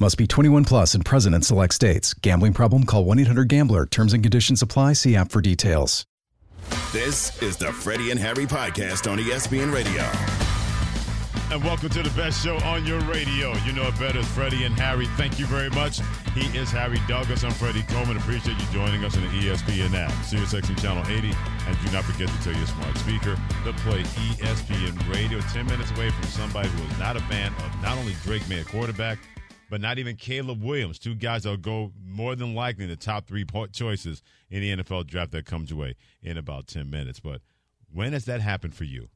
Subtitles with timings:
[0.00, 2.14] Must be 21 plus and present in select states.
[2.14, 2.84] Gambling problem?
[2.84, 3.84] Call 1 800 Gambler.
[3.84, 4.92] Terms and conditions apply.
[4.92, 6.04] See app for details.
[6.92, 10.04] This is the Freddie and Harry podcast on ESPN Radio.
[11.50, 13.52] And welcome to the best show on your radio.
[13.66, 15.06] You know it better as Freddie and Harry.
[15.16, 15.98] Thank you very much.
[16.32, 17.42] He is Harry Douglas.
[17.42, 18.18] I'm Freddie Coleman.
[18.18, 20.12] Appreciate you joining us on the ESPN app.
[20.24, 21.32] Sirius XM Channel 80.
[21.66, 23.34] And do not forget to tell your smart speaker
[23.64, 25.40] to play ESPN Radio.
[25.40, 28.60] 10 minutes away from somebody who is not a fan of not only Drake Maye,
[28.60, 29.18] a quarterback,
[29.70, 30.98] but not even Caleb Williams.
[30.98, 34.60] Two guys that will go more than likely in the top three po- choices in
[34.60, 37.20] the NFL draft that comes away in about 10 minutes.
[37.20, 37.40] But
[37.92, 39.08] when has that happened for you?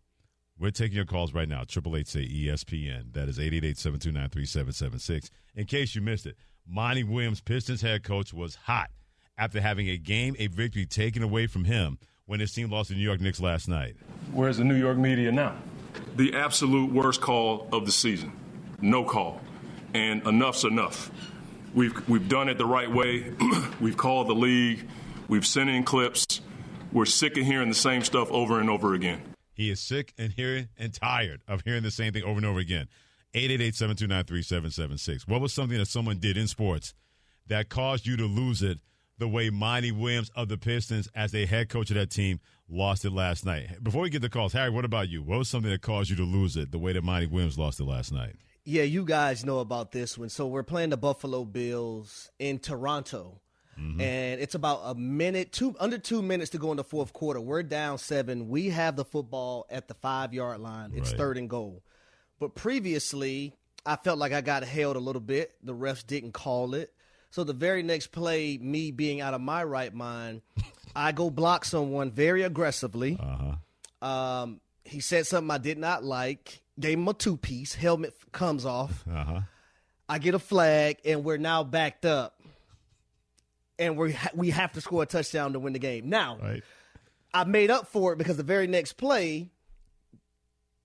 [0.59, 1.65] We're taking your calls right now.
[1.65, 3.15] Triple eight say ESPN.
[3.15, 5.31] That is 888-729-3776.
[5.55, 8.91] In case you missed it, Monty Williams, Pistons head coach, was hot
[9.37, 12.95] after having a game, a victory taken away from him when his team lost to
[12.95, 13.97] the New York Knicks last night.
[14.33, 15.57] Where's the New York media now?
[16.17, 18.33] the absolute worst call of the season.
[18.81, 19.41] No call.
[19.95, 21.11] And enough's enough.
[21.75, 23.33] We've, we've done it the right way.
[23.81, 24.89] we've called the league.
[25.29, 26.41] We've sent in clips.
[26.93, 29.23] We're sick of hearing the same stuff over and over again.
[29.55, 32.59] He is sick and hearing and tired of hearing the same thing over and over
[32.59, 32.89] again.
[33.35, 35.27] 888-729-3776.
[35.27, 36.95] What was something that someone did in sports
[37.47, 38.79] that caused you to lose it
[39.19, 43.05] the way Monty Williams of the Pistons, as a head coach of that team, lost
[43.05, 43.83] it last night?
[43.83, 45.23] Before we get the calls, Harry, what about you?
[45.23, 47.81] What was something that caused you to lose it the way that Monty Williams lost
[47.81, 48.37] it last night?
[48.65, 50.29] Yeah, you guys know about this one.
[50.29, 53.41] So we're playing the Buffalo Bills in Toronto.
[53.75, 57.41] And it's about a minute, two under two minutes to go in the fourth quarter.
[57.41, 58.49] We're down seven.
[58.49, 60.93] We have the football at the five yard line.
[60.95, 61.19] It's Right.
[61.19, 61.83] third and goal.
[62.39, 65.55] But previously, I felt like I got held a little bit.
[65.65, 66.93] The refs didn't call it.
[67.31, 70.43] So the very next play, me being out of my right mind,
[70.95, 73.19] I go block someone very aggressively.
[73.21, 74.07] Uh-huh.
[74.07, 76.62] Um, he said something I did not like.
[76.81, 77.75] Gave him a two piece.
[77.75, 79.05] Helmet comes off.
[79.11, 79.41] Uh-huh.
[80.09, 82.41] I get a flag, and we're now backed up,
[83.79, 86.09] and we ha- we have to score a touchdown to win the game.
[86.09, 86.63] Now, Right.
[87.35, 89.49] I made up for it because the very next play,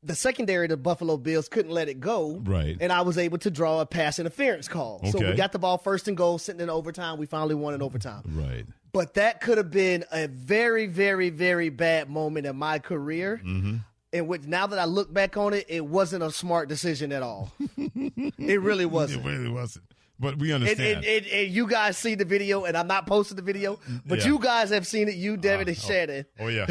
[0.04, 2.78] the secondary of the Buffalo Bills couldn't let it go, Right.
[2.80, 5.02] And I was able to draw a pass interference call.
[5.12, 7.18] So we got the ball first and goal, sitting in overtime.
[7.18, 8.24] We finally won in overtime.
[8.26, 8.66] Right.
[8.94, 13.42] But that could have been a very, very, very bad moment in my career.
[13.44, 13.78] Mm-hmm.
[14.14, 17.22] In which, now that I look back on it, it wasn't a smart decision at
[17.22, 17.52] all.
[17.78, 19.26] it really wasn't.
[19.26, 19.86] It really wasn't.
[20.20, 21.04] But we understand.
[21.04, 24.20] and, and, and you guys see the video, and I'm not posting the video, but
[24.20, 24.28] Yeah.
[24.28, 25.16] you guys have seen it.
[25.16, 26.26] You, uh, Devin, and oh, Shannon.
[26.40, 26.68] Oh yeah,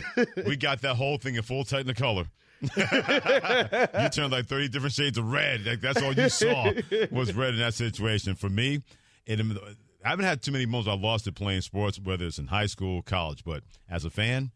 [0.47, 2.27] we got that whole thing in full Technicolor.
[2.61, 5.65] you turned like thirty different shades of red.
[5.65, 6.73] Like that's all you saw
[7.13, 8.35] was red in that situation.
[8.35, 8.83] For me,
[9.27, 9.57] it, um,
[10.05, 12.67] I haven't had too many moments I lost it playing sports, whether it's in high
[12.67, 13.45] school, college.
[13.45, 14.51] But as a fan,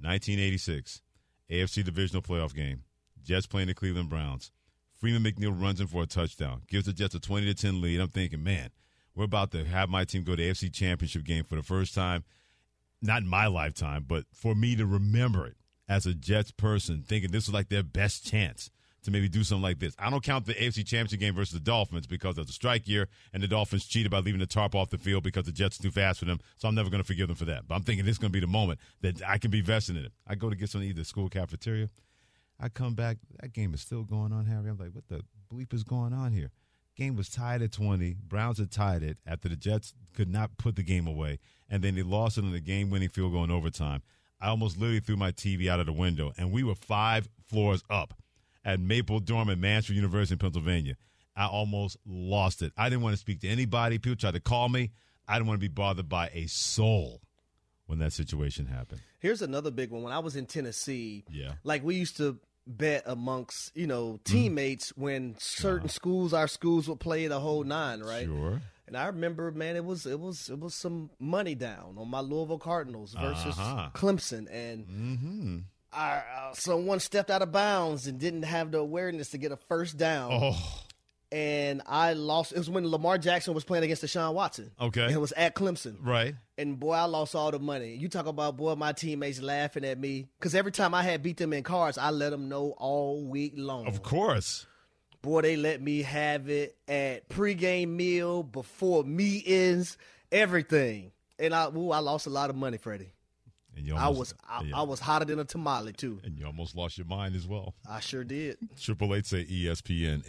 [0.00, 1.02] 1986
[1.52, 2.84] AFC divisional playoff game,
[3.22, 4.50] Jets playing the Cleveland Browns.
[4.94, 8.00] Freeman McNeil runs in for a touchdown, gives the Jets a 20 to 10 lead.
[8.00, 8.70] I'm thinking, man,
[9.14, 11.94] we're about to have my team go to the AFC Championship game for the first
[11.94, 12.24] time
[13.02, 15.56] not in my lifetime, but for me to remember it
[15.88, 18.70] as a Jets person, thinking this was like their best chance
[19.04, 19.94] to maybe do something like this.
[19.98, 23.08] I don't count the AFC Championship game versus the Dolphins because of the strike year,
[23.32, 25.82] and the Dolphins cheated by leaving the tarp off the field because the Jets are
[25.82, 26.40] too fast for them.
[26.56, 27.66] So I'm never going to forgive them for that.
[27.66, 29.96] But I'm thinking this is going to be the moment that I can be vested
[29.96, 30.12] in it.
[30.26, 31.88] I go to get something to eat at the school cafeteria.
[32.60, 34.70] I come back, that game is still going on, Harry.
[34.70, 36.50] I'm like, what the bleep is going on here?
[36.96, 38.16] Game was tied at 20.
[38.28, 41.94] Browns had tied it after the Jets could not put the game away, and then
[41.94, 44.02] they lost it in the game-winning field goal in overtime.
[44.40, 47.82] I almost literally threw my TV out of the window, and we were five floors
[47.88, 48.14] up
[48.64, 50.96] at Maple Dorm at Mansfield University in Pennsylvania.
[51.36, 52.72] I almost lost it.
[52.76, 53.98] I didn't want to speak to anybody.
[53.98, 54.90] People tried to call me.
[55.26, 57.22] I didn't want to be bothered by a soul
[57.86, 59.00] when that situation happened.
[59.18, 60.02] Here's another big one.
[60.02, 61.52] When I was in Tennessee, Yeah.
[61.64, 67.00] like we used to bet amongst you know teammates when certain schools, our schools would
[67.00, 68.26] play the whole nine, right?
[68.26, 68.60] Sure.
[68.86, 72.20] And I remember, man, it was it was it was some money down on my
[72.20, 73.88] Louisville Cardinals versus Uh-huh.
[73.94, 79.38] Clemson, and our, uh, someone stepped out of bounds and didn't have the awareness to
[79.38, 80.30] get a first down.
[80.32, 80.58] Oh,
[81.30, 82.52] And I lost.
[82.52, 84.70] It was when Lamar Jackson was playing against Deshaun Watson.
[84.80, 85.04] Okay.
[85.04, 85.96] And it was at Clemson.
[86.02, 86.34] right.
[86.58, 87.96] And boy, I lost all the money.
[87.96, 91.38] You talk about boy, my teammates laughing at me because every time I had beat
[91.38, 93.86] them in cards, I let them know all week long.
[93.86, 94.66] Of course.
[95.22, 99.96] Boy, they let me have it at pregame meal, before meetings,
[100.30, 101.12] everything.
[101.38, 103.12] And I, ooh, I lost a lot of money, Freddie.
[103.76, 104.78] And you I was, I, yeah.
[104.78, 106.20] I was hotter than a tamale too.
[106.24, 107.74] and you almost lost your mind as well.
[107.88, 108.58] I sure did.
[108.80, 110.24] Triple eight say ESPN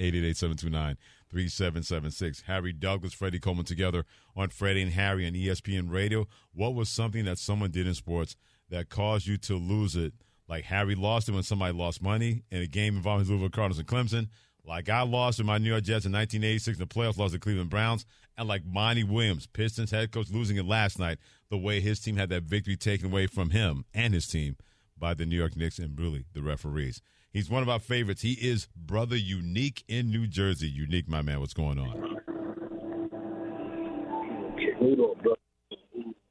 [1.33, 2.43] 888-729-3776.
[2.43, 4.05] Harry Douglas, Freddie Coleman together
[4.35, 6.27] on Freddie and Harry on ESPN Radio.
[6.53, 8.35] What was something that someone did in sports
[8.69, 10.13] that caused you to lose it?
[10.47, 13.87] Like Harry lost it when somebody lost money in a game involving Louisville Cardinals and
[13.87, 14.27] Clemson.
[14.65, 17.39] Like I lost in my New York Jets in 1986 in the playoffs, lost to
[17.39, 18.05] Cleveland Browns.
[18.37, 21.19] And like Monty Williams, Pistons head coach, losing it last night,
[21.49, 24.55] the way his team had that victory taken away from him and his team
[24.97, 27.01] by the New York Knicks and really the referees.
[27.31, 28.21] He's one of our favorites.
[28.21, 30.67] He is Brother Unique in New Jersey.
[30.67, 32.19] Unique, my man, what's going on?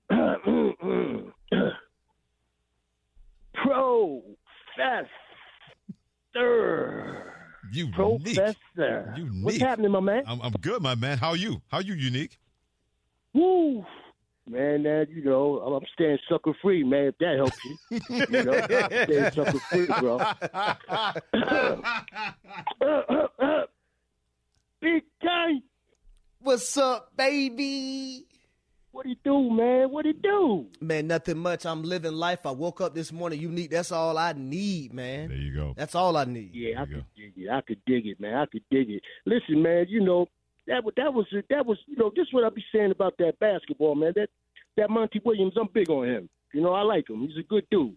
[6.34, 7.31] Professor.
[7.72, 7.94] Unique.
[7.94, 9.14] Professor.
[9.16, 9.44] Unique.
[9.44, 10.22] What's happening, my man?
[10.26, 11.18] I'm, I'm good, my man.
[11.18, 11.60] How are you?
[11.68, 12.38] How are you, Unique?
[13.34, 13.84] Woo.
[14.48, 17.06] Man, that you know, I'm I'm staying sucker free, man.
[17.06, 17.78] If that helps you,
[18.28, 20.18] you know, I'm staying sucker free, bro.
[24.82, 25.62] Big time.
[26.40, 28.26] What's up, baby?
[28.92, 29.90] What do you do, man?
[29.90, 30.66] What do you do?
[30.80, 31.64] Man, nothing much.
[31.64, 32.44] I'm living life.
[32.44, 33.70] I woke up this morning unique.
[33.70, 35.30] That's all I need, man.
[35.30, 35.74] There you go.
[35.74, 36.50] That's all I need.
[36.52, 37.50] Yeah, I There you could dig it.
[37.50, 38.34] I could dig it, man.
[38.34, 39.02] I could dig it.
[39.24, 40.26] Listen, man, you know
[40.66, 43.14] that was that was that was you know this is what I be saying about
[43.18, 44.12] that basketball, man.
[44.14, 44.28] That
[44.76, 46.28] that Monty Williams, I'm big on him.
[46.52, 47.26] You know, I like him.
[47.26, 47.96] He's a good dude.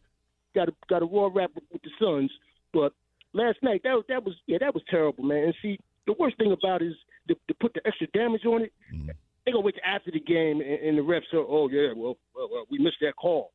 [0.56, 2.32] Got a got a raw rap with, with the Suns,
[2.74, 2.94] but
[3.34, 5.44] last night that was that was yeah that was terrible, man.
[5.44, 5.78] And see,
[6.08, 6.96] the worst thing about it is
[7.28, 8.74] to, to put the extra damage on it.
[8.94, 9.10] Mm-hmm.
[9.46, 12.50] They gonna wait after the game, and, and the refs say, "Oh yeah, well, well,
[12.52, 13.52] well, we missed that call."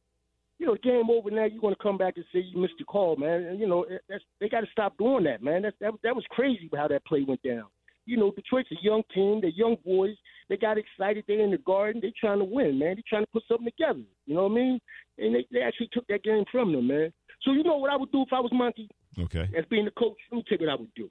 [0.61, 1.47] you know, game over now.
[1.47, 3.45] You're going to come back and say you missed the call, man.
[3.45, 5.63] And, you know, that's, they got to stop doing that, man.
[5.63, 7.65] That's, that, that was crazy how that play went down.
[8.05, 9.41] You know, Detroit's a young team.
[9.41, 10.17] They're young boys.
[10.51, 11.25] They got excited.
[11.27, 12.03] They're in the garden.
[12.03, 12.97] They're trying to win, man.
[12.97, 14.05] They're trying to put something together.
[14.27, 14.81] You know what I mean?
[15.17, 17.11] And they, they actually took that game from them, man.
[17.43, 18.89] So you know what I would do if I was Monty?
[19.19, 19.49] Okay.
[19.59, 21.11] as being the coach, let me tell you what I would do.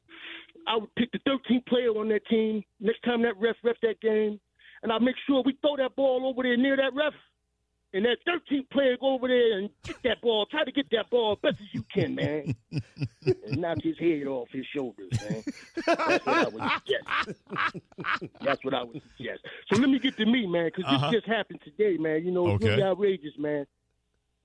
[0.67, 3.99] I would pick the 13th player on that team next time that ref ref that
[3.99, 4.39] game,
[4.83, 7.13] and I'd make sure we throw that ball over there near that ref.
[7.93, 10.45] And that 13th player go over there and get that ball.
[10.45, 12.53] Try to get that ball as best as you can, man.
[13.25, 15.43] and knock his head off his shoulders, man.
[15.85, 18.23] That's what I would suggest.
[18.43, 19.39] That's what I would suggest.
[19.69, 21.09] So let me get to me, man, because Uh-huh.
[21.11, 22.23] this just happened today, man.
[22.25, 22.69] You know, it's Okay.
[22.71, 23.65] really outrageous, man.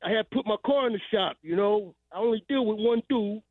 [0.03, 1.95] I had put my car in the shop, you know.
[2.13, 3.43] I only deal with one dude.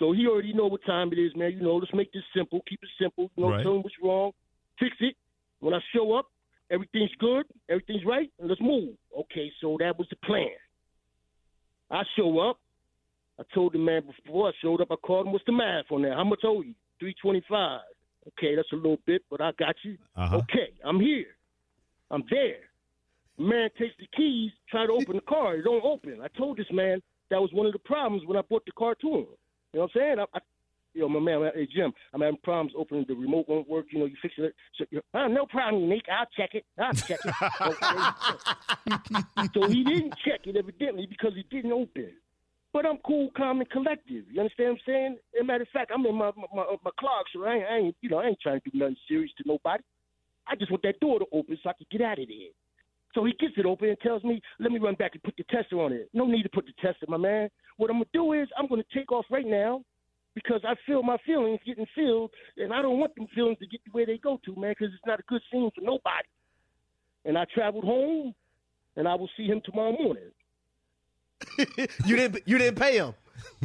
[0.00, 1.52] So he already know what time it is, man.
[1.52, 2.60] You know, let's make this simple.
[2.68, 3.30] Keep it simple.
[3.36, 3.62] You know, Right.
[3.62, 4.32] tell him what's wrong.
[4.78, 5.16] Fix it.
[5.64, 6.26] When I show up,
[6.70, 7.46] everything's good.
[7.70, 8.30] Everything's right.
[8.38, 8.96] And let's move.
[9.18, 10.50] Okay, so that was the plan.
[11.90, 12.58] I show up.
[13.40, 16.02] I told the man before I showed up, I called him, what's the math on
[16.02, 16.12] that?
[16.12, 16.74] How much owe you?
[17.00, 17.80] 325
[18.28, 19.96] Okay, that's a little bit, but I got you.
[20.14, 20.36] Uh-huh.
[20.36, 21.32] Okay, I'm here.
[22.10, 22.68] I'm there.
[23.38, 25.56] Man takes the keys, try to open the car.
[25.56, 26.20] It don't open.
[26.22, 27.00] I told this man
[27.30, 29.26] that was one of the problems when I brought the car to him.
[29.72, 30.16] You know what I'm saying?
[30.20, 30.40] I, I,
[30.94, 33.86] you know, my man, hey Jim, I'm having problems opening the remote won't work.
[33.90, 34.54] You know, you fix it.
[34.78, 36.06] So, you know, oh, no problem, unique.
[36.10, 36.64] I'll check it.
[36.78, 37.34] I'll check it.
[38.86, 39.48] Okay.
[39.54, 42.10] so he didn't check it evidently because it didn't open.
[42.72, 44.24] But I'm cool, calm, and collective.
[44.30, 45.18] You understand what I'm saying?
[45.36, 47.64] As a matter of fact, I'm in my my, my, my clock, so I ain't,
[47.64, 49.82] I ain't, you know, I ain't trying to do nothing serious to nobody.
[50.46, 52.52] I just want that door to open so I can get out of there.
[53.14, 55.44] So he gets it open and tells me, let me run back and put the
[55.44, 56.08] tester on it.
[56.12, 57.48] No need to put the tester, my man.
[57.76, 59.82] What I'm going to do is I'm going to take off right now
[60.34, 63.80] because I feel my feelings getting filled, and I don't want them feelings to get
[63.84, 66.28] the way they go to, man, because it's not a good scene for nobody.
[67.24, 68.34] And I traveled home,
[68.96, 70.30] and I will see him tomorrow morning.
[72.06, 73.14] You didn't you didn't pay him.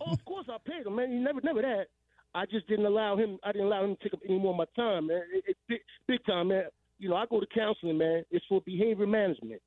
[0.00, 1.12] oh, of course I paid him, man.
[1.12, 1.86] You never, never that.
[2.34, 3.38] I just didn't allow him.
[3.44, 5.22] I didn't allow him to take up any more of my time, man.
[5.32, 6.64] It, it, big, big time, man.
[6.98, 8.24] You know, I go to counseling, man.
[8.30, 9.62] It's for behavior management.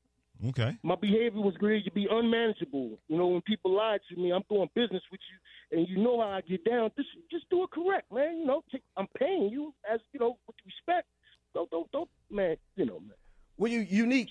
[0.47, 0.77] Okay.
[0.83, 2.97] My behavior was going to be unmanageable.
[3.09, 6.21] You know, when people lied to me, I'm doing business with you, and you know
[6.21, 6.91] how I get down.
[6.95, 8.37] Just, just do it correct, man.
[8.37, 11.07] You know, take, I'm paying you as you know with respect.
[11.53, 12.55] Don't, don't, don't, man.
[12.75, 13.11] You know, man.
[13.57, 14.29] Well, you unique.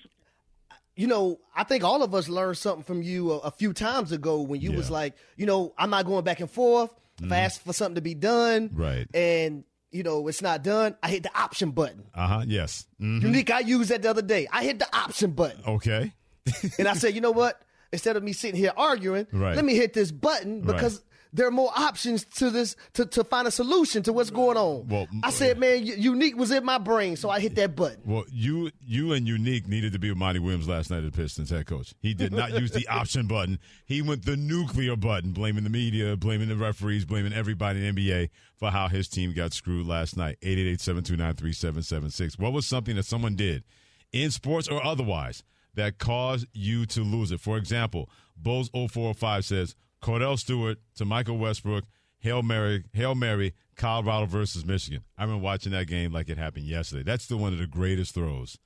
[0.97, 4.11] You know, I think all of us learned something from you a, a few times
[4.11, 6.91] ago when you was like, you know, I'm not going back and forth.
[7.23, 9.07] If I ask for something to be done, Right.
[9.13, 12.05] and you know it's not done, I hit the option button.
[12.15, 12.45] Uh huh.
[12.47, 12.87] Yes.
[13.01, 13.23] Mhm.
[13.23, 14.47] Unique, I used that the other day.
[14.53, 16.13] I hit the option button, Okay.
[16.79, 17.61] and I said, you know what?
[17.93, 19.57] Instead of me sitting here arguing, Right.
[19.57, 23.47] let me hit this button because there are more options to this to, to find
[23.47, 24.89] a solution to what's going on.
[24.89, 28.01] Well, I said, man, unique was in my brain, so I hit that button.
[28.05, 31.17] Well, you you and unique needed to be with Monty Williams last night at the
[31.17, 31.95] Pistons head coach.
[32.01, 33.59] He did not use the option button.
[33.85, 38.11] He went the nuclear button, blaming the media, blaming the referees, blaming everybody in the
[38.11, 40.39] NBA for how his team got screwed last night.
[40.43, 42.39] 888-729-3776.
[42.39, 43.65] What was something that someone did
[44.13, 45.43] in sports or otherwise
[45.75, 47.41] that caused you to lose it?
[47.41, 51.85] For example, Bulls 0405 says Kordell Stewart to Michael Westbrook,
[52.21, 55.03] Hail Mary, Hail Mary, Colorado versus Michigan.
[55.17, 57.03] I remember watching that game like it happened yesterday.
[57.03, 58.59] That's still one of the greatest throws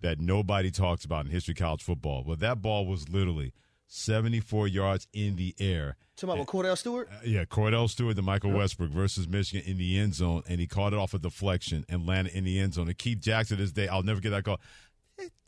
[0.00, 2.24] that nobody talks about in history of college football.
[2.26, 3.52] But that ball was literally
[3.86, 5.96] 74 yards in the air.
[6.16, 7.08] Talking about Kordell Stewart?
[7.10, 10.66] Uh, yeah, Kordell Stewart to Michael Westbrook versus Michigan in the end zone, and he
[10.66, 12.88] caught it off a deflection and landed in the end zone.
[12.88, 14.60] And Keith Jackson this day, I'll never get that call.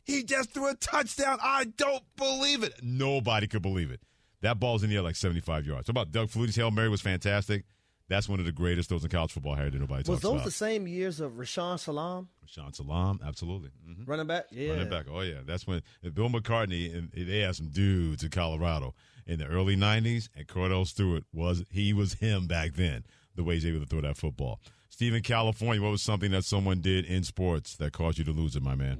[0.05, 1.39] He just threw a touchdown.
[1.43, 2.75] I don't believe it.
[2.83, 4.01] Nobody could believe it.
[4.43, 5.89] That ball's in the air like 75 yards.
[5.89, 7.65] How about Doug Flutie's Hail Mary was fantastic.
[8.09, 10.33] That's one of the greatest throws in college football Harry that nobody was talks those
[10.33, 10.45] about.
[10.45, 12.29] the same years of Rashaan Salaam?
[12.47, 13.71] Rashaan Salaam, absolutely.
[13.89, 14.05] Mm-hmm.
[14.05, 14.47] Running back?
[14.51, 14.71] Yeah.
[14.71, 15.07] Running back.
[15.11, 15.39] Oh, yeah.
[15.47, 15.83] That's when
[16.13, 18.95] Bill McCartney, and they had some dudes in Colorado
[19.27, 23.55] in the early 90s, and Kordell Stewart was, he was him back then, the way
[23.55, 24.61] he's able to throw that football.
[24.91, 28.57] Stephen, California, what was something that someone did in sports that caused you to lose
[28.57, 28.99] it, my man?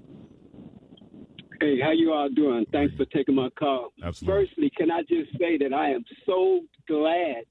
[1.63, 2.67] Hey, how you all doing?
[2.73, 3.93] Thanks for taking my call.
[4.03, 4.47] Absolutely.
[4.47, 7.45] Firstly, can I just say that I am so glad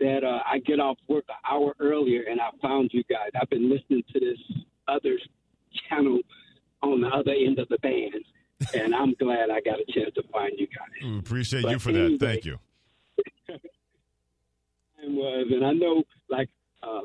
[0.00, 3.28] that uh, I get off work an hour earlier and I found you guys.
[3.38, 4.38] I've been listening to this
[4.88, 5.18] other
[5.86, 6.20] channel
[6.82, 8.24] on the other end of the band,
[8.72, 11.04] and I'm glad I got a chance to find you guys.
[11.04, 12.20] We appreciate But you for anyway, that.
[12.20, 12.58] Thank you.
[13.48, 16.48] Time was, and I know, like
[16.82, 17.00] uh,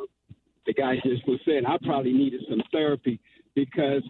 [0.65, 3.19] the guy just was saying, I probably needed some therapy
[3.53, 4.03] because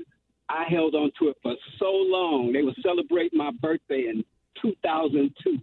[0.50, 2.52] I held on to it for so long.
[2.54, 4.24] They were celebrating my birthday in
[4.62, 5.60] 2002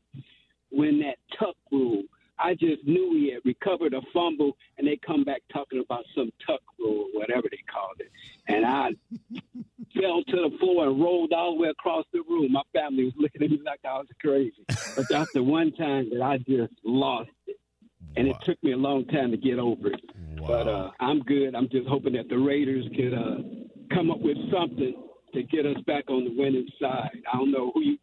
[0.70, 2.02] when that tuck rule.
[2.38, 6.30] I just knew he had recovered a fumble, and they come back talking about some
[6.46, 8.10] tuck rule or whatever they called it.
[8.48, 8.88] And I
[10.00, 12.52] fell to the floor and rolled all the way across the room.
[12.52, 14.66] My family was looking at me like I was crazy.
[14.96, 17.56] But that's the one time that I just lost it.
[18.16, 18.38] And Wow.
[18.40, 20.00] it took me a long time to get over it.
[20.38, 21.54] But uh, I'm good.
[21.54, 23.36] I'm just hoping that the Raiders could uh,
[23.92, 24.94] come up with something
[25.34, 27.10] to get us back on the winning side.
[27.32, 27.98] I don't know who you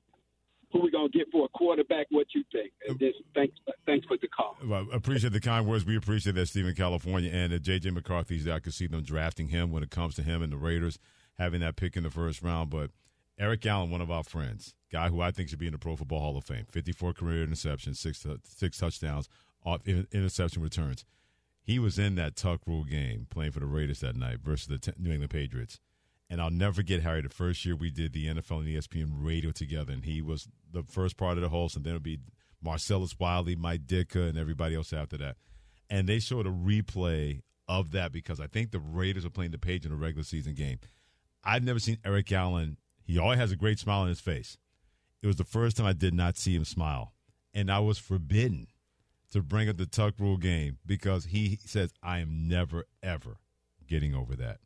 [0.71, 2.07] who we gonna get for a quarterback.
[2.09, 2.71] What you think?
[2.87, 4.57] And just thanks thanks for the call.
[4.65, 5.85] Well, appreciate the kind words.
[5.85, 7.91] We appreciate that, Stephen, California, and uh, J.J.
[7.91, 8.55] McCarthy's there.
[8.55, 10.99] I could see them drafting him when it comes to him and the Raiders
[11.37, 12.69] having that pick in the first round.
[12.69, 12.91] But
[13.39, 15.95] Eric Allen, one of our friends, guy who I think should be in the Pro
[15.95, 19.29] Football Hall of Fame, 54 career interceptions, six uh, six touchdowns,
[19.63, 21.05] off interception returns.
[21.67, 24.93] He was in that Tuck Rule game playing for the Raiders that night versus the
[24.97, 25.81] New England Patriots.
[26.29, 29.51] And I'll never forget, Harry, the first year we did the NFL and ESPN radio
[29.51, 32.19] together, and he was the first part of the host, and then it'll be
[32.61, 35.35] Marcellus Wiley, Mike Ditka, and everybody else after that.
[35.89, 39.57] And they showed a replay of that because I think the Raiders were playing the
[39.57, 40.79] Page in a regular season game.
[41.43, 42.77] I've never seen Eric Allen.
[43.03, 44.57] He always has a great smile on his face.
[45.21, 47.13] It was the first time I did not see him smile.
[47.53, 48.67] And I was forbidden
[49.31, 53.37] to bring up the Tuck Rule game because he says, I am never, ever
[53.87, 54.59] getting over that.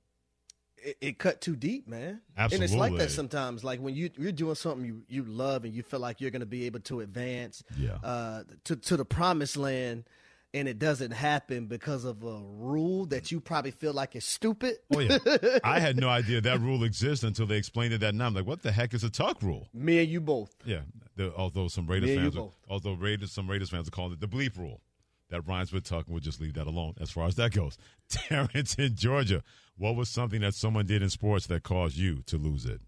[0.78, 2.22] It, it cut too deep, man.
[2.36, 3.64] And it's like that sometimes.
[3.64, 6.40] Like when you you're doing something you, you love and you feel like you're going
[6.40, 7.96] to be able to advance Yeah.
[8.04, 10.06] uh, to to the promised land,
[10.54, 14.76] and it doesn't happen because of a rule that you probably feel like is stupid.
[14.94, 15.18] Oh, yeah.
[15.64, 18.28] I had no idea that rule exists until they explained it that night.
[18.28, 19.68] I'm like, what the heck is a Tuck Rule?
[19.74, 20.54] Me and you both.
[20.66, 20.82] Yeah,
[21.16, 24.20] the, although some Raiders Me fans, are, although Raiders, some Raiders fans are calling it
[24.20, 24.82] the bleep rule.
[25.30, 27.78] That rhymes with tuck, and we'll just leave that alone as far as that goes.
[28.10, 29.42] Terrence in Georgia,
[29.78, 32.82] what was something that someone did in sports that caused you to lose it?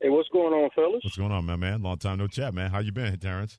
[0.00, 1.00] Hey, what's going on, fellas?
[1.02, 1.82] What's going on, my man?
[1.82, 2.70] Long time no chat, man.
[2.70, 3.58] How you been, Terrence?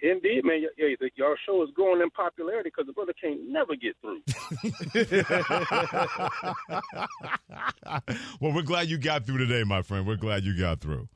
[0.00, 0.62] In, indeed, man.
[0.62, 3.96] y- Yeah, the, your show is growing in popularity because the brother can't never get
[4.00, 4.20] through.
[8.40, 10.06] well, we're glad you got through today, my friend.
[10.06, 11.08] We're glad you got through.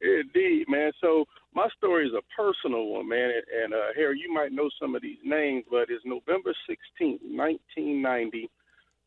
[0.00, 0.92] Indeed, man.
[1.00, 3.30] So my story is a personal one, man.
[3.30, 7.20] And, and uh, Harry, you might know some of these names, but it's November sixteenth,
[7.22, 8.48] 1990.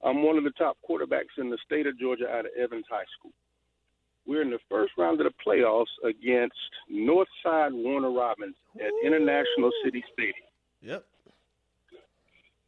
[0.06, 3.06] I'm one of the top quarterbacks in the state of Georgia out of Evans High
[3.18, 3.32] School.
[4.26, 6.56] We're in the first round of the playoffs against
[6.92, 10.48] Northside Warner Robins at International City Stadium.
[10.82, 11.06] Yep.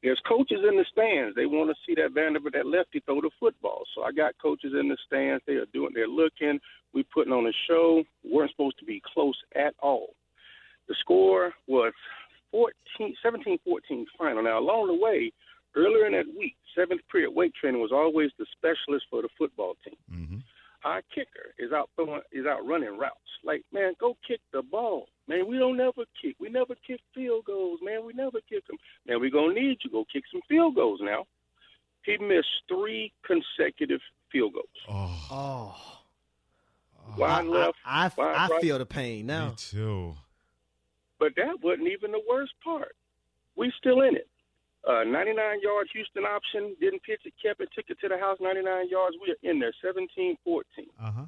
[0.04, 1.36] There's coaches in the stands.
[1.36, 3.84] They want to see that Vanderbilt, that lefty, throw the football.
[3.96, 5.44] So I got coaches in the stands.
[5.48, 5.94] They are doing.
[5.96, 6.60] They're looking.
[6.94, 8.04] We're putting on a show.
[8.24, 10.14] We weren't supposed to be close at all.
[10.88, 11.92] The score was
[12.52, 14.44] 14, 17-14 final.
[14.44, 15.32] Now along the way,
[15.76, 19.76] earlier in that week, seventh period weight training was always the specialist for the football
[19.84, 19.98] team.
[20.12, 20.38] Mm-hmm
[20.86, 23.18] our kicker is out throwing, is out running routes.
[23.44, 25.08] Like, man, go kick the ball.
[25.28, 26.36] Man, we don't never kick.
[26.40, 28.06] We never kick field goals, man.
[28.06, 28.78] We never kick them.
[29.08, 29.90] Man, we're going to need you.
[29.90, 31.26] Go kick some field goals now.
[32.06, 34.00] He missed three consecutive
[34.32, 34.66] field goals.
[34.88, 35.28] Oh.
[35.32, 37.18] oh.
[37.18, 37.78] Wide I, left.
[37.84, 38.62] I, I, wide I right.
[38.62, 39.50] feel the pain now.
[39.50, 40.16] Me too.
[41.20, 42.96] But that wasn't even the worst part.
[43.56, 44.28] We still in it.
[44.88, 48.38] Uh, 99 yards Houston option, didn't pitch it, kept it, took it to the house,
[48.40, 49.16] 99 yards.
[49.20, 50.36] We are in there, 17-14.
[51.02, 51.26] Uh huh.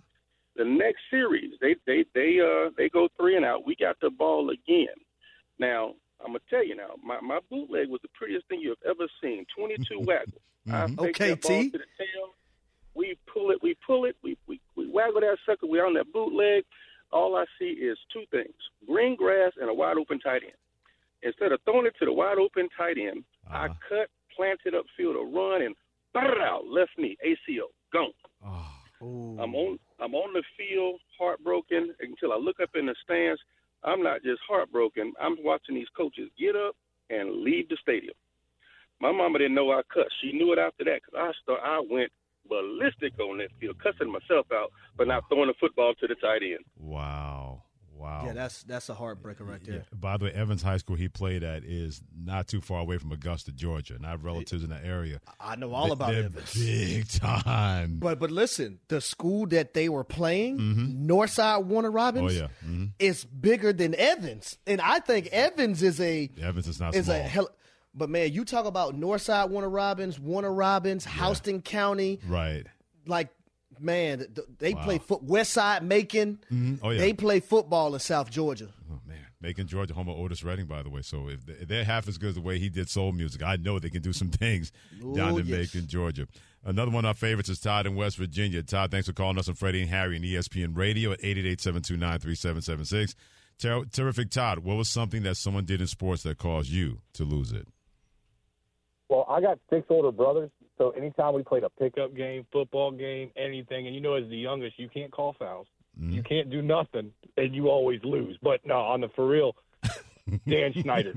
[0.55, 3.65] The next series, they they they uh they go three and out.
[3.65, 4.95] We got the ball again.
[5.59, 9.07] Now I'm gonna tell you now, my my bootleg was the prettiest thing you've ever
[9.21, 9.45] seen.
[9.55, 10.41] 22 waggle.
[10.71, 11.69] I take Okay, T.
[11.69, 12.33] to the tail.
[12.95, 15.67] We pull it, we pull it, we we we waggle that sucker.
[15.67, 16.63] We on that bootleg.
[17.11, 18.55] All I see is two things:
[18.87, 20.53] green grass and a wide open tight end.
[21.21, 23.73] Instead of throwing it to the wide open tight end, I Uh-huh.
[23.87, 25.75] cut, planted upfield, a run, and
[26.15, 28.11] out left knee, ACL, gone.
[28.43, 33.41] Oh, I'm on I'm on the field, heartbroken until I look up in the stands.
[33.83, 35.13] I'm not just heartbroken.
[35.19, 36.75] I'm watching these coaches get up
[37.09, 38.13] and leave the stadium.
[38.99, 40.15] My mama didn't know I cussed.
[40.21, 42.11] She knew it after that because I start I went
[42.49, 46.41] ballistic on that field, cussing myself out for not throwing the football to the tight
[46.41, 46.65] end.
[46.79, 47.63] wow.
[47.97, 48.23] Wow.
[48.27, 49.75] Yeah, that's that's a heartbreaker right there.
[49.75, 49.81] Yeah.
[49.99, 53.11] By the way, Evans High School he played at is not too far away from
[53.11, 55.19] Augusta, Georgia, and I have relatives in the area.
[55.39, 56.53] I know all They- about Evans.
[56.53, 57.97] Big time.
[57.99, 60.57] But but listen, the school that they were playing,
[61.07, 62.43] Northside Warner Robins, Mm-hmm.
[62.43, 62.69] Oh yeah.
[62.69, 67.05] hmm is bigger than Evans, and I think Evans is a Evans is not is
[67.05, 67.17] small.
[67.17, 67.49] a hell.
[67.95, 72.63] But man, you talk about Northside Warner Robins, Warner Robins, Houston County, right.
[73.07, 73.29] like
[73.81, 74.83] man, th- th- they Wow.
[74.83, 75.23] play foot.
[75.23, 76.79] West Side Macon, Mhm.
[76.81, 76.99] Oh yeah.
[76.99, 78.69] they play football in South Georgia.
[78.91, 81.01] Oh man, Macon, Georgia, home of Otis Redding, by the way.
[81.01, 83.41] So if they- if they're half as good as the way he did soul music,
[83.43, 84.71] I know they can do some things
[85.15, 85.73] down Oh, in yes.
[85.73, 86.27] Macon, Georgia.
[86.63, 88.61] Another one of our favorites is Todd in West Virginia.
[88.63, 93.15] Todd, thanks for calling us on Freddie and Harry and ESPN Radio at 888-729-3776.
[93.59, 94.59] Ter- terrific, Todd.
[94.59, 97.67] What was something that someone did in sports that caused you to lose it?
[99.09, 103.31] Well, I got six older brothers, so anytime we played a pickup game, football game,
[103.35, 105.67] anything, and you know, as the youngest, you can't call fouls,
[105.99, 108.37] you can't do nothing, and you always lose.
[108.41, 109.55] But no, on the for real,
[110.47, 111.13] Dan Snyder.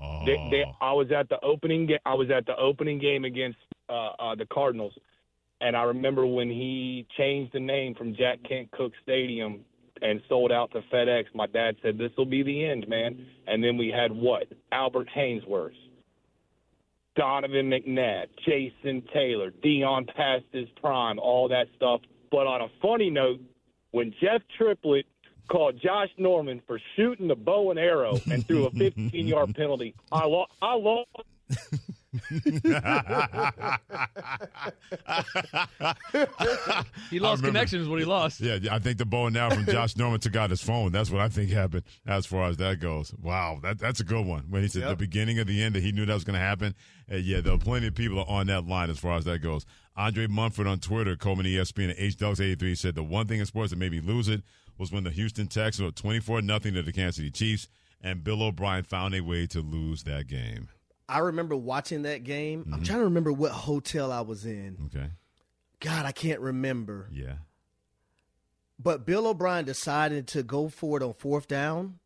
[0.00, 1.86] Oh, They, they, I was at the opening.
[1.86, 4.92] Ga- I was at the opening game against uh, uh, the Cardinals,
[5.60, 9.60] and I remember when he changed the name from Jack Kent Cooke Stadium
[10.02, 11.26] and sold out to FedEx.
[11.34, 14.48] My dad said, "This will be the end, man." And then we had what?
[14.72, 15.72] Albert Haynesworth,
[17.16, 22.00] Donovan McNabb, Jason Taylor, Deion past his prime, all that stuff.
[22.30, 23.40] But on a funny note,
[23.92, 25.06] when Jeff Triplett
[25.48, 30.26] called Josh Norman for shooting the bow and arrow and threw a 15-yard penalty, I
[30.26, 30.52] lost.
[30.60, 31.08] I lost.
[37.10, 38.40] He lost connection is what he lost.
[38.40, 40.92] Yeah, I think the bow and arrow from Josh Norman took out his phone.
[40.92, 43.12] That's what I think happened as far as that goes.
[43.20, 44.44] Wow, that, that's a good one.
[44.48, 46.44] When he said the beginning of the end that he knew that was going to
[46.44, 46.74] happen.
[47.10, 49.66] Uh, yeah, there are plenty of people on that line as far as that goes.
[49.96, 53.78] Andre Mumford on Twitter, Coleman ESPN at HDucks83 said the one thing in sports that
[53.78, 54.42] made me lose it
[54.78, 57.68] was when the Houston Texans were 24 nothing to the Kansas City Chiefs,
[58.02, 60.68] and Bill O'Brien found a way to lose that game.
[61.08, 62.60] I remember watching that game.
[62.60, 62.74] Mm-hmm.
[62.74, 64.78] I'm trying to remember what hotel I was in.
[64.86, 65.08] Okay.
[65.80, 67.08] God, I can't remember.
[67.12, 67.34] Yeah.
[68.78, 71.98] But Bill O'Brien decided to go for it on fourth down,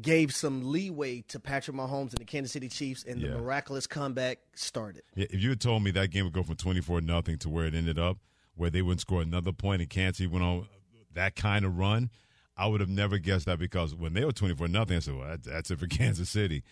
[0.00, 3.30] gave some leeway to Patrick Mahomes and the Kansas City Chiefs, and Yeah.
[3.30, 5.02] the miraculous comeback started.
[5.14, 7.66] Yeah, if you had told me that game would go from 24 nothing to where
[7.66, 8.18] it ended up,
[8.54, 10.68] where they wouldn't score another point and Kansas City went on
[11.14, 12.10] that kind of run,
[12.56, 15.36] I would have never guessed that because when they were 24 nothing, I said, well,
[15.42, 16.62] that's it for Kansas City.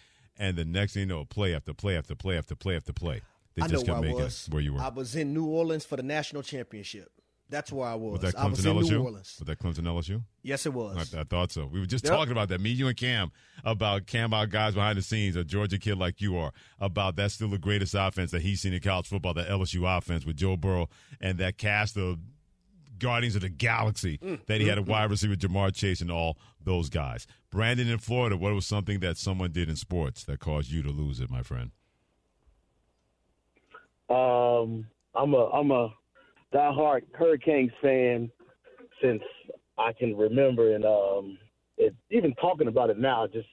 [0.40, 3.20] And the next thing you know, play after play after play after play after play.
[3.54, 4.46] They I just know kept where I making was.
[4.48, 4.80] it where you were.
[4.80, 7.10] I was in New Orleans for the national championship.
[7.50, 8.22] That's where I was.
[8.22, 8.90] was that I was Clemson in LSU?
[8.92, 9.36] New Orleans.
[9.40, 10.22] Was that Clemson LSU?
[10.42, 11.14] Yes, it was.
[11.14, 11.66] I, I thought so.
[11.66, 12.12] We were just Yep.
[12.14, 12.60] talking about that.
[12.60, 13.32] Me, you, and Cam
[13.64, 17.34] about Cam, our guys behind the scenes, a Georgia kid like you are, about that's
[17.34, 20.56] still the greatest offense that he's seen in college football, the LSU offense with Joe
[20.56, 20.88] Burrow
[21.20, 22.18] and that cast of
[23.00, 26.38] Guardians of the Galaxy Mm, that he had a wide receiver, Ja'Marr Chase, and all
[26.62, 27.26] those guys.
[27.50, 30.90] Brandon in Florida, what was something that someone did in sports that caused you to
[30.90, 31.70] lose it, my friend?
[34.08, 35.92] Um, I'm a I'm a
[36.52, 38.30] diehard Hurricanes fan
[39.02, 39.22] since
[39.78, 41.38] I can remember, and um,
[41.78, 43.48] it, even talking about it now, just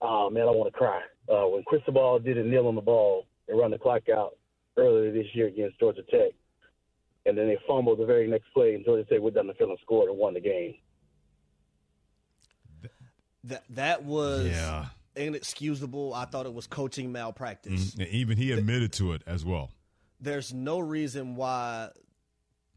[0.00, 1.00] oh man, I want to cry.
[1.28, 4.36] Uh, when Cristobal did a kneel on the ball and run the clock out
[4.76, 6.32] earlier this year against Georgia Tech,
[7.26, 9.70] and then they fumbled the very next play, and Georgia Tech went down the field
[9.70, 10.74] and scored and won the game.
[13.44, 14.86] That that was Yeah.
[15.16, 16.12] inexcusable.
[16.14, 17.94] I thought it was coaching malpractice.
[17.94, 19.70] And even he admitted to it as well.
[20.20, 21.90] There's no reason why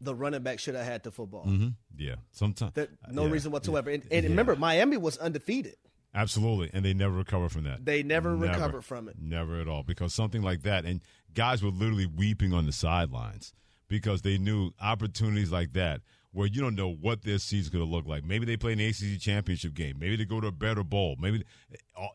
[0.00, 1.44] the running back should have had the football.
[1.44, 3.30] hmm Yeah, sometimes There, no yeah.
[3.32, 3.90] reason whatsoever.
[3.90, 4.30] And, and Yeah.
[4.30, 5.76] remember, Miami was undefeated.
[6.14, 7.84] Absolutely, and they never recover from that.
[7.84, 9.16] They never, never recovered from it.
[9.18, 11.00] Never at all, because something like that, and
[11.34, 13.52] guys were literally weeping on the sidelines
[13.88, 16.00] because they knew opportunities like that
[16.34, 18.24] where you don't know what their season's going to look like.
[18.24, 19.96] Maybe they play an ACC championship game.
[20.00, 21.14] Maybe they go to a better bowl.
[21.18, 21.44] Maybe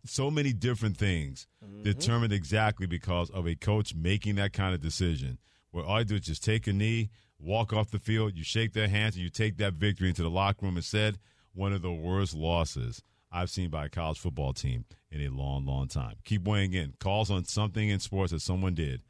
[0.06, 1.84] so many different things mm-hmm.
[1.84, 5.38] determined exactly because of a coach making that kind of decision.
[5.72, 8.74] Where all you do is just take a knee, walk off the field, you shake
[8.74, 10.76] their hands, and you take that victory into the locker room.
[10.76, 11.18] And said
[11.54, 13.02] one of the worst losses
[13.32, 16.16] I've seen by a college football team in a long, long time.
[16.26, 16.94] Keep weighing in.
[17.00, 19.02] Calls on something in sports that someone did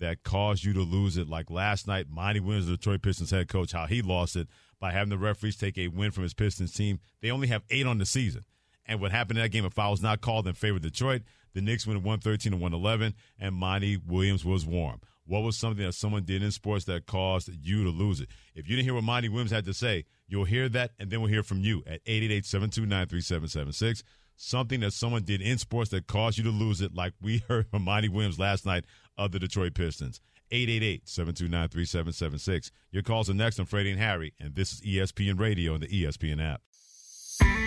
[0.00, 1.28] that caused you to lose it.
[1.28, 4.48] Like last night, Monty Williams, the Detroit Pistons head coach, how he lost it
[4.80, 7.00] by having the referees take a win from his Pistons team.
[7.20, 8.44] They only have eight on the season.
[8.86, 11.22] And what happened in that game, a foul was not called in favor of Detroit.
[11.54, 15.00] The Knicks went 113 and 111, and Monty Williams was warm.
[15.26, 18.28] What was something that someone did in sports that caused you to lose it?
[18.54, 21.20] If you didn't hear what Monty Williams had to say, you'll hear that, and then
[21.20, 24.04] we'll hear from you at 888 729 3776
[24.38, 27.66] something that someone did in sports that caused you to lose it, like we heard
[27.68, 28.84] from Monty Williams last night
[29.18, 30.22] of the Detroit Pistons.
[30.50, 32.70] 888-729-3776.
[32.90, 35.88] Your calls are next on Freddie and Harry, and this is ESPN Radio and the
[35.88, 36.62] ESPN app.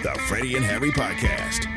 [0.03, 1.67] The Freddie and Harry Podcast.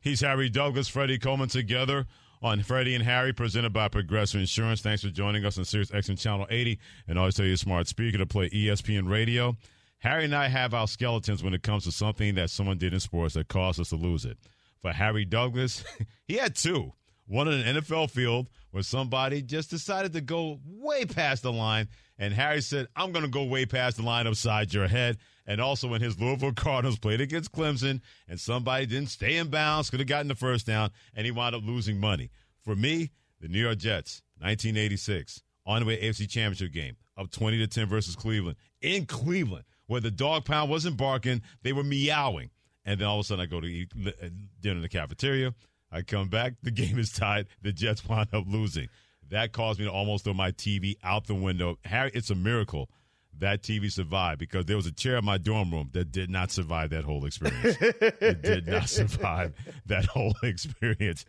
[0.00, 2.06] He's Harry Douglas, Freddie Coleman together
[2.42, 4.80] on Freddie and Harry, presented by Progressive Insurance.
[4.80, 8.18] Thanks for joining us on Sirius XM Channel 80, and always tell you smart speaker
[8.18, 9.56] to play ESPN Radio.
[9.98, 13.00] Harry and I have our skeletons when it comes to something that someone did in
[13.00, 14.38] sports that caused us to lose it.
[14.80, 15.84] For Harry Douglas,
[16.26, 16.94] he had two.
[17.30, 21.86] One in an NFL field where somebody just decided to go way past the line,
[22.18, 25.16] and Harry said, I'm going to go way past the line upside your head.
[25.46, 29.90] And also when his Louisville Cardinals played against Clemson, and somebody didn't stay in bounds,
[29.90, 32.30] could have gotten the first down, and he wound up losing money.
[32.64, 37.58] For me, the New York Jets, 1986, on the way AFC Championship game, up 20
[37.58, 42.50] to 10 versus Cleveland in Cleveland where the dog pound wasn't barking, they were meowing.
[42.84, 44.10] And then all of a sudden, I go to eat uh,
[44.60, 45.54] dinner in the cafeteria.
[45.92, 47.46] I come back, the game is tied.
[47.62, 48.88] The Jets wind up losing.
[49.30, 51.78] That caused me to almost throw my TV out the window.
[51.84, 52.90] Harry, it's a miracle
[53.38, 56.50] that TV survived because there was a chair in my dorm room that did not
[56.50, 57.76] survive that whole experience.
[57.80, 59.54] it did not survive
[59.86, 61.24] that whole experience.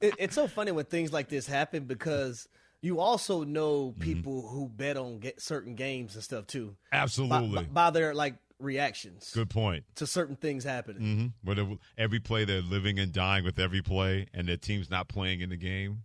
[0.00, 2.48] it, it's so funny when things like this happen because
[2.80, 4.02] you also know mm-hmm.
[4.02, 4.54] people mm-hmm.
[4.54, 6.76] who bet on get certain games and stuff too.
[6.92, 7.64] Absolutely.
[7.64, 9.30] By, by, their like reactions.
[9.34, 9.84] Good point.
[9.96, 11.32] To certain things happening.
[11.44, 11.66] Mm-hmm.
[11.66, 15.40] Where every play they're living and dying with every play, and their team's not playing
[15.40, 16.02] in the game.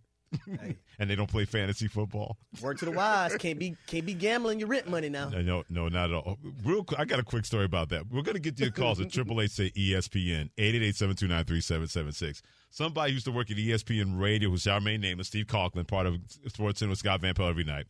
[0.60, 0.76] Hey.
[0.98, 2.36] and they don't play fantasy football.
[2.60, 5.28] Word to the wise, can't be can't be gambling your rent money now.
[5.28, 6.38] No, no, no not at all.
[6.64, 8.10] Real, I got a quick story about that.
[8.10, 11.16] We're gonna get to your calls at triple eight say ESPN eight eight eight seven
[11.16, 12.42] two nine three seven seven six.
[12.70, 16.06] Somebody used to work at ESPN Radio, who's our main name is Steve Conklin, part
[16.06, 16.16] of
[16.48, 17.86] Sports Center with Scott Van Pelt every night.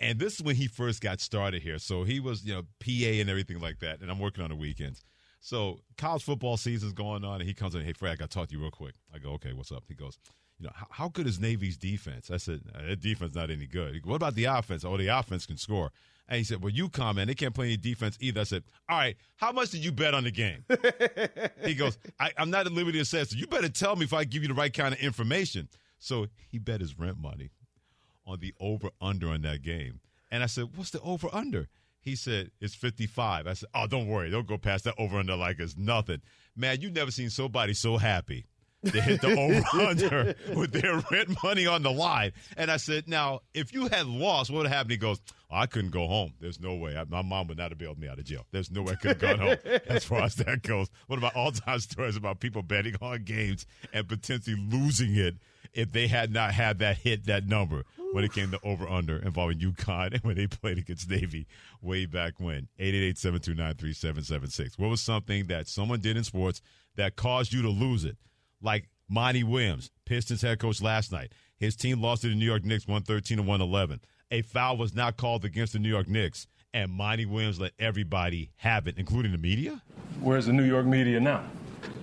[0.00, 1.78] And this is when he first got started here.
[1.78, 4.00] So he was, you know, PA and everything like that.
[4.00, 5.02] And I'm working on the weekends.
[5.40, 8.38] So college football season's going on, and he comes in, hey, Fred, I got to
[8.38, 8.94] talk to you real quick.
[9.14, 9.84] I go, okay, what's up?
[9.88, 10.18] He goes,
[10.58, 12.30] you know, how, how good is Navy's defense?
[12.30, 14.02] I said, that defense not any good.
[14.02, 14.84] Goes, what about the offense?
[14.84, 15.92] Oh, the offense can score.
[16.28, 18.42] And he said, Well, UConn, man, they can't play any defense either.
[18.42, 20.64] I said, All right, how much did you bet on the game?
[21.64, 24.12] he goes, I, am not at liberty to say, so you better tell me if
[24.12, 25.68] I give you the right kind of information.
[25.98, 27.50] So he bet his rent money
[28.28, 30.00] on the over under on that game.
[30.30, 31.68] And I said, What's the over under?
[32.00, 33.46] He said, It's 55.
[33.46, 34.30] I said, Oh, don't worry.
[34.30, 36.20] Don't go past that over under like it's nothing.
[36.54, 38.46] Man, you've never seen somebody so happy
[38.84, 39.28] to hit the
[39.74, 42.32] over under with their rent money on the line.
[42.56, 44.90] And I said, now, if you had lost, what would happen?
[44.90, 46.34] He goes, oh, I couldn't go home.
[46.40, 46.96] There's no way.
[47.08, 48.46] My mom would not have bailed me out of jail.
[48.52, 49.56] There's no way I could have gone home
[49.88, 50.88] as far as that goes.
[51.06, 55.36] What about all time stories about people betting on games and potentially losing it
[55.78, 59.18] if they had not had that hit, that number when it came to over under
[59.18, 61.46] involving UConn and when they played against Navy
[61.80, 62.68] way back when?
[62.78, 64.78] 888 729 3776.
[64.78, 66.60] What was something that someone did in sports
[66.96, 68.16] that caused you to lose it?
[68.60, 71.32] like Monty Williams, Pistons head coach last night.
[71.56, 74.00] His team lost to the New York Knicks 113 and 111.
[74.30, 78.50] A foul was not called against the New York Knicks, and Monty Williams let everybody
[78.56, 79.82] have it, including the media.
[80.20, 81.44] Where's the New York media now?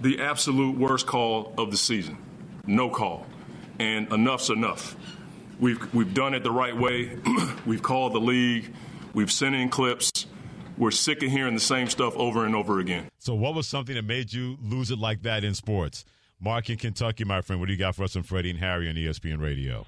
[0.01, 2.17] The absolute worst call of the season.
[2.65, 3.27] No call.
[3.79, 4.95] And enough's enough.
[5.59, 7.17] We've, we've done it the right way.
[7.65, 8.73] we've called the league.
[9.13, 10.27] We've sent in clips.
[10.77, 13.07] We're sick of hearing the same stuff over and over again.
[13.17, 16.03] So, what was something that made you lose it like that in sports?
[16.39, 18.89] Mark in Kentucky, my friend, what do you got for us on Freddie and Harry
[18.89, 19.85] on ESPN Radio?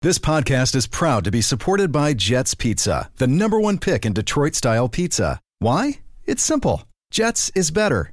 [0.00, 4.12] This podcast is proud to be supported by Jets Pizza, the number one pick in
[4.12, 5.40] Detroit style pizza.
[5.58, 6.00] Why?
[6.24, 6.84] It's simple.
[7.10, 8.12] Jets is better.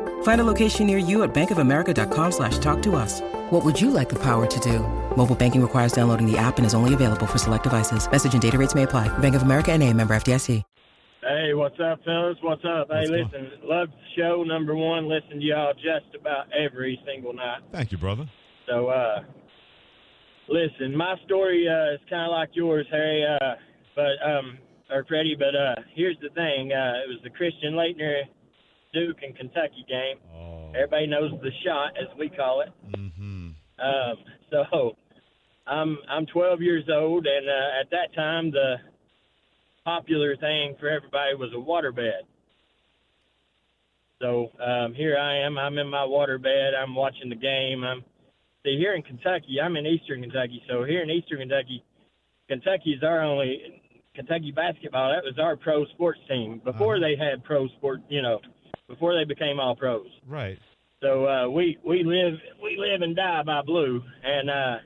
[0.23, 3.21] Find a location near you at bankofamerica.com slash talk to us.
[3.51, 4.79] What would you like the power to do?
[5.15, 8.09] Mobile banking requires downloading the app and is only available for select devices.
[8.09, 9.15] Message and data rates may apply.
[9.19, 10.63] Bank of America and a member FDIC.
[11.23, 12.37] Hey, what's up, fellas?
[12.41, 12.89] What's up?
[12.89, 14.43] What's hey, going- listen, love the show.
[14.43, 17.59] Number one, listen to y'all just about every single night.
[17.71, 18.27] Thank you, brother.
[18.67, 19.19] So, uh,
[20.49, 23.53] listen, my story uh, is kind of like yours, Harry, uh,
[23.95, 24.57] but um,
[24.89, 25.35] or Freddie.
[25.37, 28.21] But uh, here's the thing: uh, it was the Christian Laettner
[28.93, 30.17] Duke and Kentucky game.
[30.75, 32.69] Everybody knows the shot, as we call it.
[32.95, 33.49] Mm-hmm.
[33.79, 34.17] Um,
[34.49, 34.95] so,
[35.67, 38.75] I'm I'm 12 years old, and uh, at that time, the
[39.85, 42.27] popular thing for everybody was a waterbed.
[44.21, 45.57] So um, here I am.
[45.57, 46.71] I'm in my waterbed.
[46.77, 47.83] I'm watching the game.
[47.83, 48.03] I'm
[48.63, 49.59] see here in Kentucky.
[49.63, 50.61] I'm in Eastern Kentucky.
[50.69, 51.83] So here in Eastern Kentucky,
[52.47, 53.81] Kentucky is our only
[54.13, 55.11] Kentucky basketball.
[55.11, 58.01] That was our pro sports team before they had pro sport.
[58.09, 58.39] You know,
[58.91, 60.07] before they became all pros.
[60.27, 60.59] Right.
[61.01, 64.77] So uh, we we live we live and die by blue, and uh,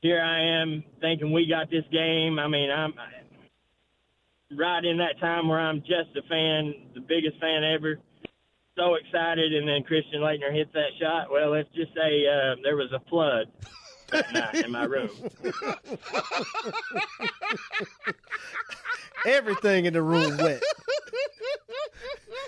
[0.00, 2.40] here I am thinking we got this game.
[2.40, 2.94] I mean, I'm
[4.58, 8.00] right in that time where I'm just a fan, the biggest fan ever.
[8.76, 11.30] So excited, and then Christian Laettner hits that shot.
[11.30, 13.46] Well, let's just say uh, there was a flood
[14.10, 15.10] that night in my room.
[19.26, 20.62] Everything in the room wet.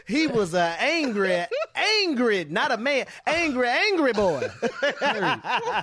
[0.09, 1.44] He was a angry,
[1.75, 4.49] angry, not a man, angry, angry boy.
[5.01, 5.40] Harry,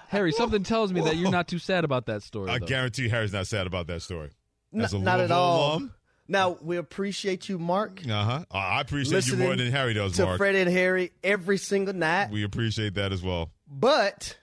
[0.10, 2.50] Harry, something tells me that you're not too sad about that story.
[2.50, 2.66] I though.
[2.66, 4.32] guarantee Harry's not sad about that story.
[4.74, 5.70] N- As a not at Louisville all.
[5.74, 5.94] alum,
[6.28, 8.02] Now we appreciate you, Mark.
[8.10, 8.46] uh-huh.
[8.52, 10.38] I appreciate you more than Harry does, to Mark.
[10.38, 12.32] Freddie and Harry every single night.
[12.32, 13.52] We appreciate that as well.
[13.68, 14.38] But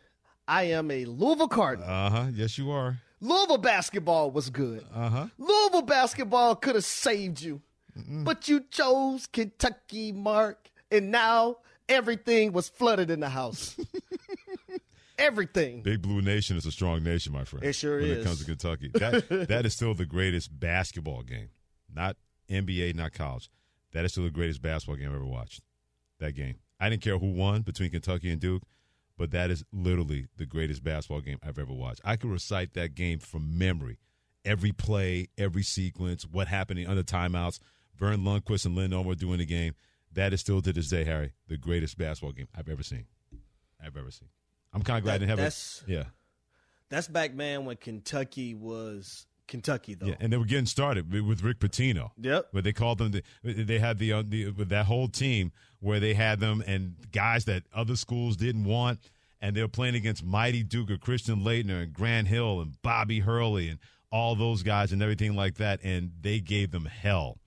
[0.49, 1.89] I am a Louisville Cardinal.
[1.91, 2.27] Uh-huh.
[2.33, 2.99] Yes, you are.
[3.21, 4.85] Louisville basketball was good.
[4.95, 5.27] Uh-huh.
[5.39, 7.61] Louisville basketball could have saved you,
[7.97, 13.77] but you chose Kentucky, Mark, and now everything was flooded in the house.
[15.19, 15.83] everything.
[15.83, 17.65] Big Blue Nation is a strong nation, my friend.
[17.65, 18.19] It sure when is.
[18.19, 18.91] it comes to Kentucky.
[18.95, 21.51] That that is still the greatest basketball game.
[21.95, 22.17] Not
[22.51, 23.51] NBA, not college.
[23.93, 25.63] That is still the greatest basketball game I've ever watched.
[26.19, 26.57] That game.
[26.81, 28.63] I didn't care who won between Kentucky and Duke,
[29.17, 32.01] but that is literally the greatest basketball game I've ever watched.
[32.05, 33.99] I could recite that game from memory.
[34.45, 37.61] Every play, every sequence, what happened under timeouts,
[38.03, 39.75] Verne Lundquist and Lynn Over doing the game.
[40.13, 43.05] That is still to this day, Harry, the greatest basketball game I've ever seen.
[43.81, 44.29] I've ever seen.
[44.73, 45.93] I'm kind of glad That- didn't have that's- it.
[45.93, 46.05] Yeah.
[46.89, 50.07] That's back, man, when Kentucky was Kentucky, though.
[50.07, 52.11] Yeah, and they were getting started with- Rick Pitino.
[52.21, 52.49] Yep.
[52.51, 56.01] Where they called them, the, they had the, uh, the with that whole team where
[56.01, 58.99] they had them and guys that other schools didn't want,
[59.41, 63.21] and they were playing against Mighty Duke or Christian Laettner and Grant Hill and Bobby
[63.21, 63.79] Hurley and
[64.11, 67.39] all those guys and everything like that, and they gave them hell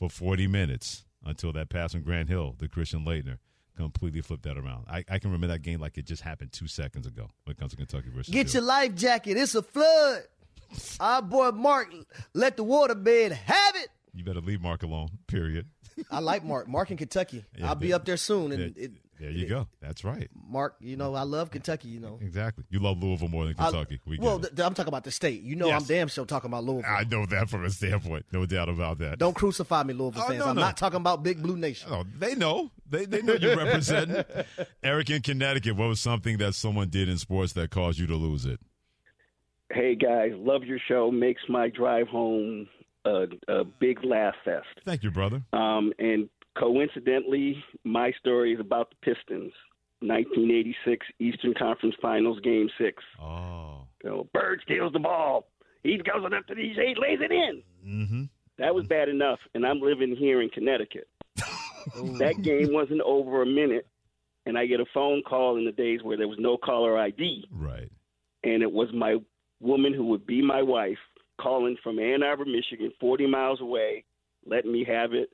[0.00, 3.36] for 40 minutes until that pass from Grant Hill, the Christian Laettner,
[3.76, 4.86] completely flipped that around.
[4.88, 7.58] I, I can remember that game like it just happened two seconds ago when it
[7.58, 9.36] comes to Kentucky versus Get your life jacket.
[9.36, 10.22] It's a flood.
[11.00, 11.92] Our boy Mark
[12.34, 13.88] let the waterbed have it.
[14.14, 15.08] You better leave Mark alone.
[15.26, 15.66] Period.
[16.10, 16.66] I like Mark.
[16.66, 17.44] Mark in Kentucky.
[17.58, 18.52] Yeah, I'll be up there soon.
[18.52, 19.68] And there, it, there you go.
[19.80, 20.28] That's right.
[20.48, 21.88] Mark, you know, I love Kentucky.
[21.88, 22.64] You know, Exactly.
[22.70, 24.00] You love Louisville more than I- Kentucky.
[24.06, 25.42] we well, th- I'm talking about the state.
[25.42, 25.82] You know, Yes.
[25.82, 26.90] I'm damn sure talking about Louisville.
[26.90, 28.26] I know that from a standpoint.
[28.32, 29.18] No doubt about that.
[29.18, 30.38] Don't crucify me, Louisville Oh, fans.
[30.40, 30.62] no, I'm no.
[30.62, 31.90] not talking about Big Blue Nation.
[31.92, 32.70] Oh, they know.
[32.88, 34.24] They they know you're representing.
[34.82, 35.76] Eric in Connecticut.
[35.76, 38.58] What was something that someone did in sports that caused you to lose it?
[39.72, 41.10] Hey guys, love your show.
[41.12, 42.66] Makes my drive home
[43.04, 44.66] a, a big laugh fest.
[44.84, 45.42] Thank you, brother.
[45.52, 46.28] Um, and
[46.60, 49.52] coincidentally, my story is about the Pistons.
[50.02, 53.02] 1986 Eastern Conference Finals, Game Six.
[53.20, 53.86] Oh.
[54.02, 55.48] You know, Bird steals the ball.
[55.82, 57.62] He goes up to these eight, lays it in.
[57.86, 58.22] Mm-hmm.
[58.58, 61.08] That was bad enough, and I'm living here in Connecticut.
[61.36, 63.86] that game wasn't over a minute,
[64.46, 67.46] and I get a phone call in the days where there was no caller ID.
[67.50, 67.90] Right.
[68.44, 69.16] And it was my
[69.60, 70.98] woman who would be my wife
[71.40, 74.04] calling from Ann Arbor, Michigan, 40 miles away,
[74.46, 75.30] letting me have it.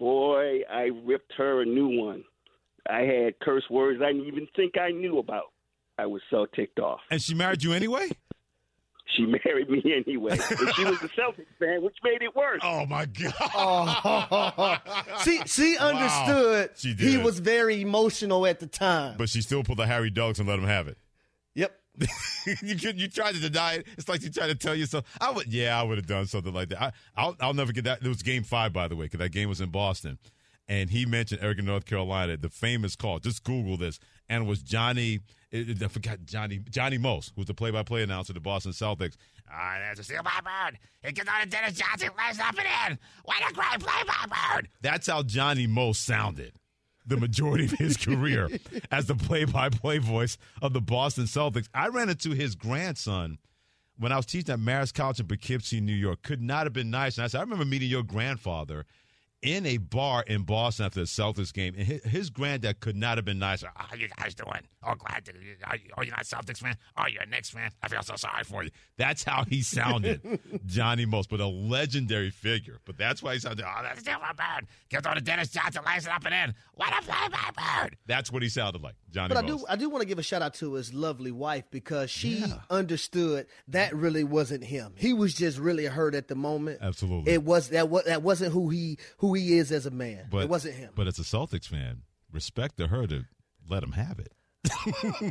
[0.00, 2.24] Boy, I ripped her a new one.
[2.88, 5.52] I had curse words I didn't even think I knew about.
[5.98, 7.00] I was so ticked off.
[7.10, 8.08] And she married you anyway?
[9.16, 10.32] she married me anyway.
[10.32, 12.60] and she was a Celtics fan, which made it worse.
[12.62, 13.34] Oh my god!
[13.54, 14.76] Oh.
[15.24, 19.16] she she understood She he was very emotional at the time.
[19.18, 20.96] But she still pulled the Harry Dogs and let him have it.
[21.54, 21.78] Yep.
[22.62, 23.86] you could, you tried to deny it.
[23.98, 25.04] It's like you tried to tell yourself.
[25.20, 26.82] I would, yeah, I would have done something like that.
[26.82, 28.02] I, I'll, I'll never get that.
[28.02, 30.18] It was Game Five, by the way, because that game was in Boston,
[30.68, 33.18] and he mentioned Eric in North Carolina, the famous call.
[33.18, 33.98] Just Google this,
[34.28, 35.20] and it was Johnny.
[35.50, 39.16] It, I forgot Johnny Johnny Most, who's the play-by-play announcer of the Boston Celtics.
[39.52, 40.78] Ah, that's a steal by bird.
[41.02, 42.98] It gets on to Dennis Johnson, lays up and in.
[43.24, 44.68] What a great play by bird.
[44.80, 46.52] That's how Johnny Most sounded
[47.10, 48.48] the majority of his career
[48.90, 51.68] as the play-by-play voice of the Boston Celtics.
[51.74, 53.38] I ran into his grandson
[53.98, 56.22] when I was teaching at Marist College in Poughkeepsie, New York.
[56.22, 57.18] Could not have been nice.
[57.18, 58.86] And I said, I remember meeting your grandfather
[59.42, 63.16] in a bar in Boston after the Celtics game, and his, his granddad could not
[63.18, 63.70] have been nicer.
[63.74, 64.62] How you guys doing?
[64.82, 65.32] Oh, glad to.
[65.64, 66.76] Are you, oh, you're not a Celtics fan?
[66.96, 67.70] Oh, you're a Knicks fan?
[67.82, 68.70] I feel so sorry for you.
[68.96, 72.78] That's how he sounded, Johnny Most, but a legendary figure.
[72.84, 73.64] But that's why he sounded.
[73.66, 74.66] Oh, that's still my bird.
[74.88, 76.54] Gives on to Dennis Johnson, lays it up and in.
[76.74, 77.96] What a play by bird.
[78.06, 80.22] That's what he sounded like, Johnny But I do I do want to give a
[80.22, 84.94] shout out to his lovely wife because she understood that really wasn't him.
[84.96, 86.78] He was just really hurt at the moment.
[86.80, 87.32] Absolutely.
[87.32, 90.26] It was that was that wasn't who he who he is as a man.
[90.30, 90.90] But it wasn't him.
[90.94, 93.24] But as a Celtics fan, respect to her to
[93.68, 94.32] let him have it.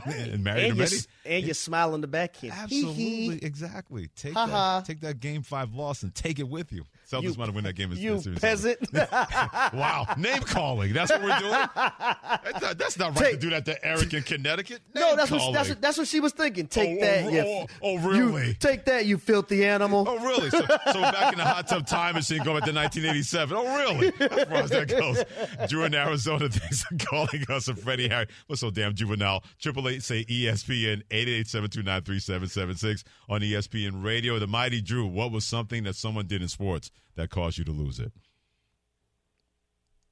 [0.05, 0.95] and married And him you ready.
[0.95, 2.53] s- and you smile on the back end.
[2.53, 4.07] Absolutely, exactly.
[4.15, 4.79] Take Ha ha.
[4.79, 6.83] that, take that game five loss and take it with you.
[7.09, 7.91] Celtics You- might have win that game.
[7.93, 8.77] you peasant.
[8.93, 10.93] wow, name calling.
[10.93, 11.51] That's what we're doing.
[11.75, 14.81] That's not, that's not right to do that to Eric in Connecticut.
[14.95, 16.67] No, that's what, that's what that's what she was thinking.
[16.67, 18.53] Take Oh, that, oh, you, oh, oh, you- really?
[18.55, 20.05] take that, you filthy animal.
[20.07, 20.49] Oh, really?
[20.49, 23.57] So, so back in the hot tub time machine, going back to 1987.
[23.57, 24.07] Oh, really?
[24.19, 25.23] As far as that goes.
[25.69, 27.67] Drew in Arizona, thanks for calling us.
[27.67, 28.27] And Freddie Harry.
[28.47, 29.43] What's so damn juvenile?
[29.59, 34.03] Triple eight say ESPN eight eight seven two nine three seven seven six on ESPN
[34.03, 34.37] Radio.
[34.39, 35.05] The mighty Drew.
[35.07, 38.11] What was something that someone did in sports that caused you to lose it?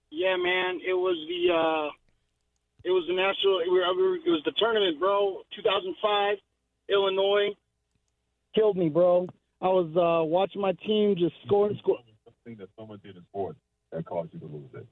[0.09, 1.89] Yeah, man, it was the uh,
[2.83, 3.59] it was the national.
[3.59, 5.41] It was the tournament, bro.
[5.55, 6.37] 2005,
[6.89, 7.49] Illinois
[8.55, 9.27] killed me, bro.
[9.61, 11.97] I was uh, watching my team just score and score.
[12.25, 13.59] Something that someone did in sports
[13.91, 14.87] that caused you to lose it.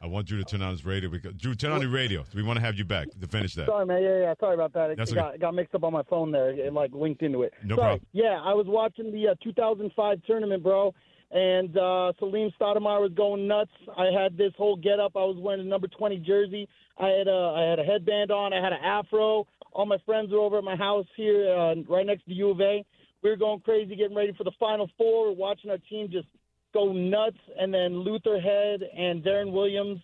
[0.00, 2.24] I want Drew to turn on his radio because Drew, turn on your radio.
[2.34, 3.66] We want to have you back to finish that.
[3.66, 4.02] Sorry, man.
[4.02, 4.34] Yeah, yeah.
[4.38, 4.90] Sorry about that.
[4.90, 5.20] It, That's it okay.
[5.20, 6.50] got, it got mixed up on my phone there.
[6.50, 7.54] It like linked into it.
[7.62, 7.86] No Sorry.
[7.86, 8.06] problem.
[8.12, 10.92] Yeah, I was watching the uh, 2005 tournament, bro,
[11.30, 13.70] and uh, Salim Stoudamire was going nuts.
[13.96, 15.12] I had this whole get up.
[15.16, 16.68] I was wearing a number 20 jersey.
[16.98, 18.52] I had a I had a headband on.
[18.52, 19.46] I had an afro.
[19.72, 22.60] All my friends were over at my house here, uh, right next to U of
[22.60, 22.84] A.
[23.22, 25.28] We were going crazy, getting ready for the Final Four.
[25.28, 26.28] We're watching our team just
[26.74, 30.00] go nuts, and then Luther Head and Deron Williams.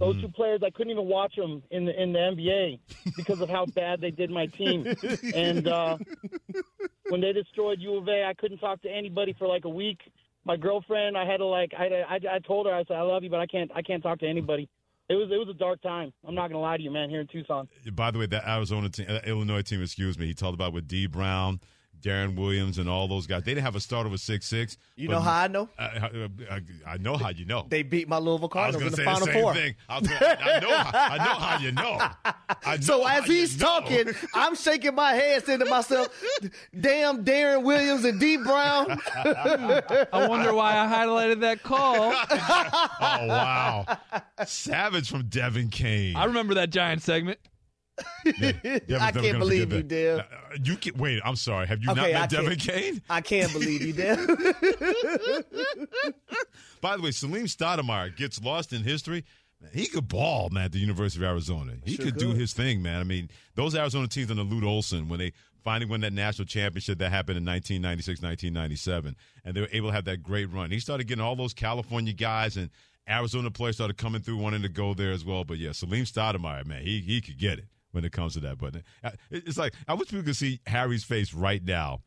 [0.00, 2.80] Those two players, I couldn't even watch them in the in the NBA
[3.16, 4.86] because of how bad they did my team.
[5.34, 5.98] And uh,
[7.08, 10.00] when they destroyed U of A, I couldn't talk to anybody for like a week.
[10.44, 13.22] My girlfriend, I had to like, I, I, I told her, I said, I love
[13.22, 14.68] you, but I can't, I can't talk to anybody.
[15.08, 16.12] It was, it was a dark time.
[16.26, 17.10] I'm not gonna lie to you, man.
[17.10, 17.68] Here in Tucson.
[17.92, 20.88] By the way, that Arizona team, uh, Illinois team, excuse me, he talked about with
[20.88, 21.60] Dee Brown,
[22.04, 23.42] Deron Williams, and all those guys.
[23.44, 24.76] They didn't have a starter with six six.
[24.96, 25.68] You know how I know?
[25.78, 27.64] I, I, I know how you know.
[27.68, 29.54] They beat my Louisville I was Cardinals in the say the Final same Four.
[29.54, 29.74] thing.
[29.88, 31.98] I, was gonna, I know, how, I know how you know.
[32.64, 33.66] I know So as he's you know.
[33.66, 36.08] talking, I'm shaking my head, saying to myself,
[36.78, 42.12] "Damn, Deron Williams and Dee Brown." I wonder why I highlighted that call.
[42.30, 43.86] oh wow,
[44.46, 46.16] Savage from Devin Kane.
[46.16, 47.38] I remember that giant segment.
[48.24, 49.82] Devin's I can't believe you.
[49.82, 50.20] Dev.
[50.20, 50.24] Uh,
[50.62, 51.20] you can wait.
[51.24, 51.66] I'm sorry.
[51.66, 53.02] Have you not Okay, met Devin Kane?
[53.08, 54.18] I can't believe you, Dev.
[56.80, 59.24] By the way, Salim Stoudamire gets lost in history.
[59.72, 61.74] He could ball, man, at the University of Arizona.
[61.84, 63.00] He Sure could do his thing, man.
[63.00, 66.98] I mean, those Arizona teams under Lute Olson, when they finally won that national championship
[66.98, 70.70] that happened in 1996, 1997, and they were able to have that great run.
[70.70, 72.68] He started getting all those California guys and
[73.08, 75.44] Arizona players started coming through, wanting to go there as well.
[75.44, 78.58] But yeah, Salim Stoudamire, man, he he could get it when it comes to that.
[78.58, 78.76] But
[79.30, 82.00] it's like I wish people could see Harry's face right now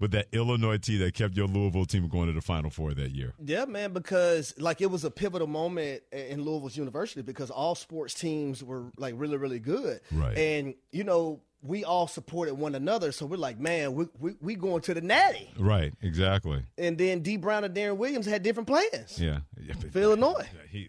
[0.00, 3.12] with that Illinois team that kept your Louisville team going to the Final Four that
[3.12, 3.32] year.
[3.42, 8.14] Yeah, man, because like it was a pivotal moment in Louisville's university because all sports
[8.14, 10.00] teams were like really, really good.
[10.10, 10.36] Right.
[10.36, 13.10] And, you know, we all supported one another.
[13.10, 15.50] So we're like, man, we, we, we going to the natty.
[15.58, 16.62] Right, exactly.
[16.76, 19.40] And then Dee Brown and Deron Williams had different plans Yeah.
[19.60, 20.46] yeah Illinois.
[20.70, 20.88] He,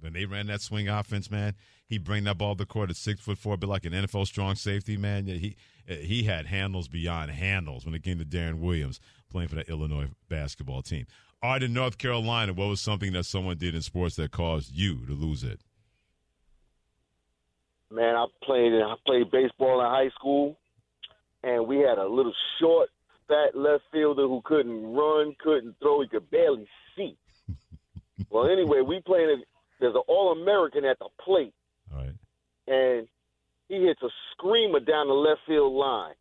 [0.00, 1.54] when they ran that swing offense, man,
[1.86, 4.26] he bring that ball to the court at six foot four, but like an NFL
[4.26, 5.26] strong safety, man.
[5.26, 5.56] Yeah, he
[5.88, 9.00] eh, he had handles beyond handles when it came to Deron Williams
[9.30, 11.06] playing for that Illinois basketball team.
[11.42, 14.72] All right, in North Carolina, what was something that someone did in sports that caused
[14.72, 15.60] you to lose it?
[17.94, 20.56] Man, I played I played baseball in high school,
[21.44, 22.88] and we had a little short
[23.28, 26.66] fat left fielder who couldn't run, couldn't throw, he could barely
[26.96, 27.16] see.
[28.30, 29.42] well, anyway, we playing.
[29.78, 31.54] There's an All American at the plate,
[31.94, 32.14] right.
[32.66, 33.06] and
[33.68, 36.14] he hits a screamer down the left field line,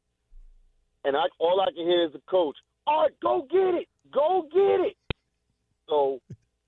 [1.05, 2.55] and I all I can hear is the coach,
[2.85, 4.97] "All right, go get it, go get it."
[5.89, 6.19] So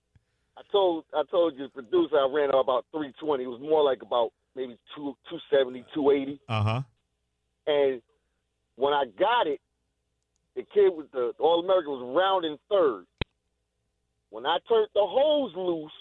[0.57, 3.43] I told I told you producer I ran about 320.
[3.43, 6.39] It was more like about maybe two 270, 280.
[6.47, 6.81] Uh huh.
[7.67, 8.01] And
[8.75, 9.59] when I got it,
[10.55, 13.05] the kid with the All American was rounding third.
[14.29, 15.91] When I turned the hose loose,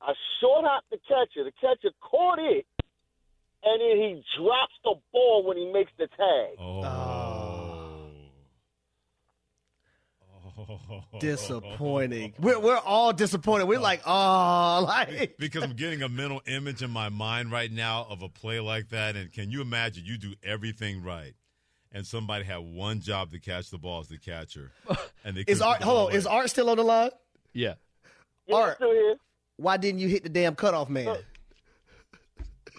[0.00, 1.44] I short hopped the catcher.
[1.44, 2.66] The catcher caught it,
[3.64, 6.58] and then he drops the ball when he makes the tag.
[11.20, 12.34] Disappointing.
[12.40, 13.64] We're we're all disappointed.
[13.66, 18.06] We're like, oh, like because I'm getting a mental image in my mind right now
[18.08, 19.16] of a play like that.
[19.16, 21.34] And can you imagine you do everything right,
[21.92, 24.72] and somebody had one job to catch the ball as the catcher,
[25.24, 25.78] and they is Art?
[25.78, 26.26] get the Hold on, is.
[26.26, 27.10] Art still on the line?
[27.52, 27.74] Yeah.
[28.52, 28.80] Art,
[29.56, 31.16] why didn't you hit the damn cutoff man?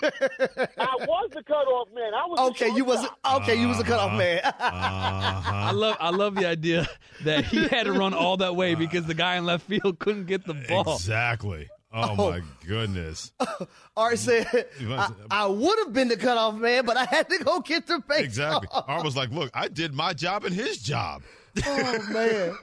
[0.03, 2.13] I was the cutoff man.
[2.13, 3.55] I was Okay, you was okay.
[3.59, 4.39] You was a cutoff man.
[4.43, 4.65] Uh-huh.
[4.65, 5.51] Uh-huh.
[5.55, 6.87] I love I love the idea
[7.23, 10.25] that he had to run all that way because the guy in left field couldn't
[10.25, 10.93] get the ball.
[10.95, 11.69] Exactly.
[11.91, 12.31] Oh, Oh.
[12.31, 13.31] my goodness.
[13.97, 14.45] Art said,
[14.87, 17.99] I, I would have been the cutoff man, but I had to go get the
[18.07, 18.19] base.
[18.25, 18.67] Exactly.
[18.71, 21.23] Art was like, "Look, I did my job and his job."
[21.65, 22.55] Oh man.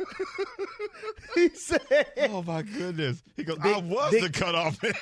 [1.35, 1.81] he said,
[2.31, 4.93] "Oh my goodness." He goes, Big- "I was big- the cutoff man."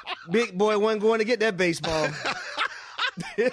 [0.30, 2.08] Big boy wasn't going to get that baseball.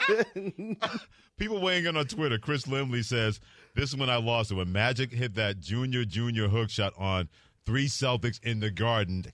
[1.38, 2.38] People weighing in on Twitter.
[2.38, 3.40] Chris Limley says,
[3.76, 4.56] This is when I lost it.
[4.56, 7.30] When Magic hit that junior, junior hook shot on
[7.66, 9.26] three Celtics in the garden.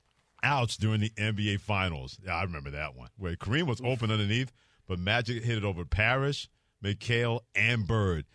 [0.44, 2.18] Ouch, during the NBA Finals.
[2.26, 3.10] Yeah, I remember that one.
[3.18, 4.54] Where Kareem was open underneath,
[4.88, 6.48] but Magic hit it over Parrish,
[6.84, 8.26] McHale, and Bird.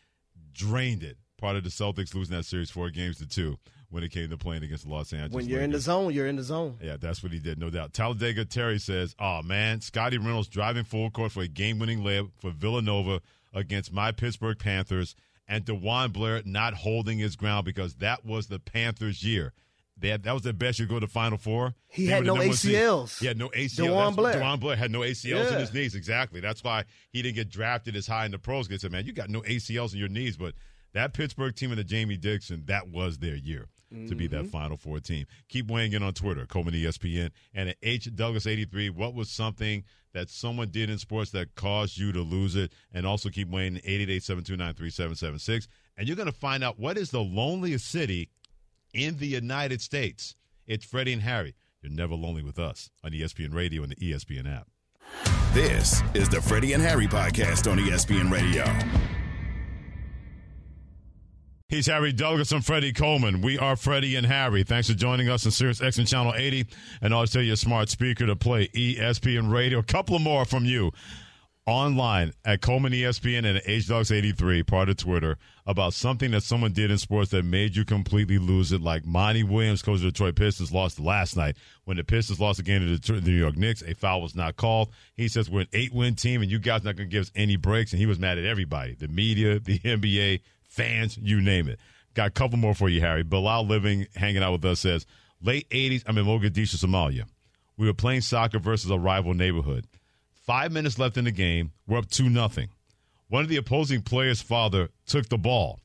[0.53, 1.17] Drained it.
[1.39, 3.59] Part of the Celtics losing that series four games to two
[3.91, 6.27] when it came to playing against the Los Angeles when you're in the zone, you're
[6.27, 6.79] in the zone.
[6.83, 7.93] Yeah, that's what he did, no doubt.
[7.93, 12.51] Talladega Terry says, "Oh man, Scottie Reynolds driving full court for a game-winning layup for
[12.51, 13.21] Villanova
[13.53, 15.15] against my Pittsburgh Panthers,
[15.47, 19.53] and DeJuan Blair not holding his ground because that was the Panthers' year.
[19.97, 21.75] They had, that was the best year to go to Final Four.
[21.87, 22.75] He They had no seed.
[22.75, 23.21] ACLs.
[23.21, 23.77] He had no ACLs.
[23.79, 24.35] DeJuan Blair.
[24.41, 25.95] DeJuan Blair had no ACLs in his knees.
[25.95, 26.41] Exactly.
[26.41, 28.69] That's why he didn't get drafted as high in the pros.
[28.81, 30.55] Said, "Man, you got no ACLs in your knees." But
[30.95, 33.69] that Pittsburgh team and the Jamie Dixon, that was their year
[34.09, 34.51] to be that Mhm.
[34.51, 35.25] Final Four team.
[35.49, 38.91] Keep weighing in on Twitter, Coleman ESPN, and at H Douglas eighty three.
[38.91, 39.85] What was something
[40.15, 42.73] that someone did in sports that caused you to lose it?
[42.93, 45.69] And also keep weighing eight eight eight seven two nine three seven seven six.
[45.97, 48.31] And you're going to find out what is the loneliest city
[48.93, 50.35] in the United States.
[50.67, 51.55] It's Freddie and Harry.
[51.81, 54.69] You're never lonely with us on ESPN Radio and the ESPN app.
[55.53, 58.65] This is the Freddie and Harry podcast on ESPN Radio.
[61.75, 62.53] He's Harry Douglas.
[62.53, 63.41] I'm Freddie Coleman.
[63.41, 64.63] We are Freddie and Harry.
[64.63, 66.67] Thanks for joining us on Sirius XM Channel 80.
[67.03, 69.81] And I'll tell you a smart speaker to play ESPN Radio.
[69.81, 70.93] A couple of more from you
[71.67, 76.93] online at Coleman ESPN and at HDogs83, part of Twitter, about something that someone did
[76.93, 78.81] in sports that made you completely lose it.
[78.81, 81.57] Like Monty Williams, coach of the Detroit Pistons, lost last night.
[81.87, 84.55] When the Pistons lost again to the the New York Knicks, a foul was not
[84.55, 84.93] called.
[85.17, 87.33] He says, We're an eight win team and you guys not going to give us
[87.35, 87.93] any breaks.
[87.93, 90.41] And he was mad at everybody the media, the NBA,
[90.75, 91.79] fans, you name it.
[92.15, 93.23] Got a couple more for you, Harry.
[93.23, 95.07] Bilal Living, hanging out with us, says,
[95.43, 97.25] Late 80s, I'm in Mogadishu, Somalia.
[97.77, 99.87] We were playing soccer versus a rival neighborhood.
[100.33, 101.73] Five minutes left in the game.
[101.87, 102.69] We're up 2 nothing.
[103.29, 105.81] One of the opposing players' father took the ball.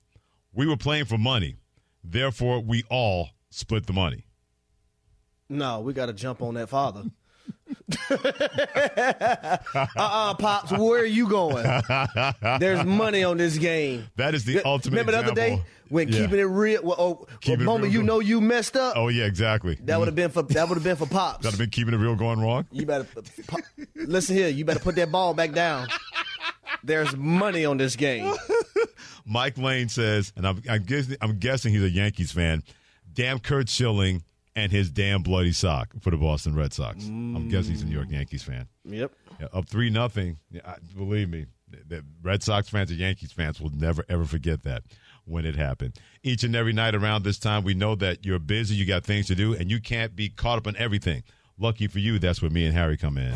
[0.54, 1.56] We were playing for money.
[2.04, 4.26] Therefore, we all split the money.
[5.50, 7.06] No, we got to jump on that father.
[9.96, 10.72] Uh-uh, pops.
[10.72, 11.66] Where are you going?
[12.60, 14.08] There's money on this game.
[14.16, 16.22] That is the Th- ultimate Remember the other day when Yeah.
[16.22, 16.82] keeping it real?
[16.84, 19.78] Well, oh, Keeping the moment real you know you messed up, Oh, yeah, exactly.
[19.84, 21.44] that would have been for that would have been for pops.
[21.44, 22.66] That have been keeping it real going wrong?
[22.72, 23.08] You better
[23.48, 23.62] pop,
[23.96, 24.50] listen here.
[24.50, 25.88] You better put that ball back down.
[26.84, 28.34] There's money on this game.
[29.26, 32.64] Mike Lane says, and I'm, I'm, guessing, I'm guessing he's a Yankees fan.
[33.14, 34.24] Damn Curt Schilling
[34.56, 37.06] and his damn bloody sock for the Boston Red Sox.
[37.06, 38.14] I'm guessing he's a New York mm.
[38.14, 38.68] Yankees fan.
[38.86, 39.12] Yep.
[39.40, 40.38] Yeah, up three nothing.
[40.52, 44.64] Yeah, believe me, the- the Red Sox fans and Yankees fans will never ever forget
[44.64, 44.84] that
[45.26, 46.00] when it happened.
[46.24, 49.28] Each and every night around this time, we know that you're busy, you got things
[49.28, 51.24] to do, and you can't be caught up on everything.
[51.58, 53.34] Lucky for you, that's where me and Harry come in.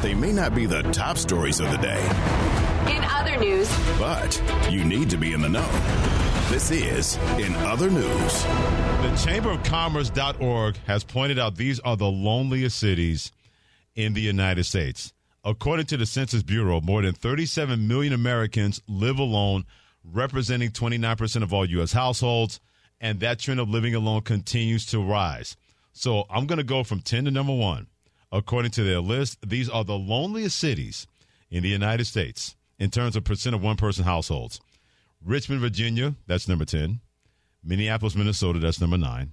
[0.00, 2.00] They may not be the top stories of the day,
[2.94, 4.40] In other news, but
[4.70, 6.15] you need to be in the know.
[6.48, 8.42] This is In Other News.
[8.44, 13.32] The Chamber of Commerce.org has pointed out these are the loneliest cities
[13.96, 15.12] in the United States.
[15.44, 19.64] According to the Census Bureau, more than 37 million Americans live alone
[20.04, 21.92] representing 29% of all U.S.
[21.92, 22.60] households,
[23.00, 25.56] and that trend of living alone continues to rise.
[25.94, 27.88] So I'm going to go from 10 to number one.
[28.30, 31.08] According to their list, these are the loneliest cities
[31.50, 34.60] in the United States in terms of percent of one person households.
[35.26, 37.00] Richmond, Virginia, that's number 10.
[37.64, 39.32] Minneapolis, Minnesota, that's number nine.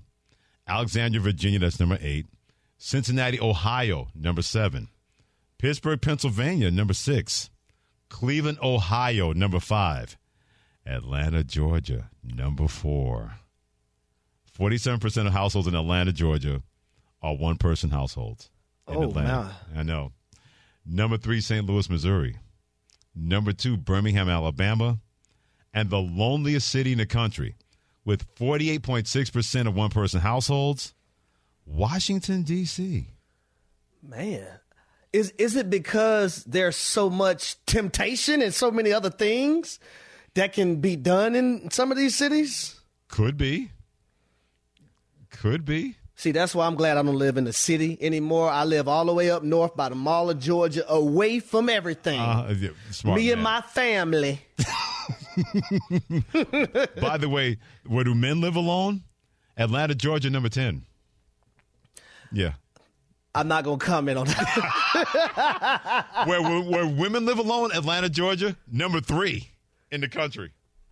[0.68, 2.26] Alexandria, Virginia, that's number eight.
[2.80, 4.88] Cincinnati, Ohio, number seven.
[5.60, 7.52] Pittsburgh, Pennsylvania, number six.
[8.10, 10.18] Cleveland, Ohio, number five.
[10.86, 13.36] Atlanta, Georgia, number four.
[14.58, 16.64] 47% of households in Atlanta, Georgia
[17.22, 18.50] are one person households.
[18.88, 19.56] In Oh, Atlanta.
[19.76, 20.12] I know.
[20.86, 21.66] Number three, St.
[21.66, 22.38] Louis, Missouri.
[23.16, 25.00] Number two, Birmingham, Alabama.
[25.74, 27.56] And the loneliest city in the country
[28.06, 30.94] with 48.6% of one person households,
[31.66, 33.08] Washington, D.C.
[34.02, 34.48] Man,
[35.14, 39.80] is is it because there's so much temptation and so many other things
[40.34, 42.80] that can be done in some of these cities?
[43.08, 43.72] Could be.
[45.30, 45.96] Could be.
[46.16, 48.50] See, that's why I'm glad I don't live in the city anymore.
[48.50, 52.20] I live all the way up north by the Mall of Georgia, away from everything.
[52.20, 52.70] Uh, yeah,
[53.14, 54.40] Me and my family.
[57.02, 59.04] By the way, where do men live alone?
[59.58, 60.84] Atlanta, Georgia, number 10.
[62.32, 62.54] Yeah.
[63.36, 66.06] I'm not gonna comment on that.
[66.28, 69.50] where, where, where women live alone, Atlanta, Georgia, number three
[69.92, 70.52] in the country.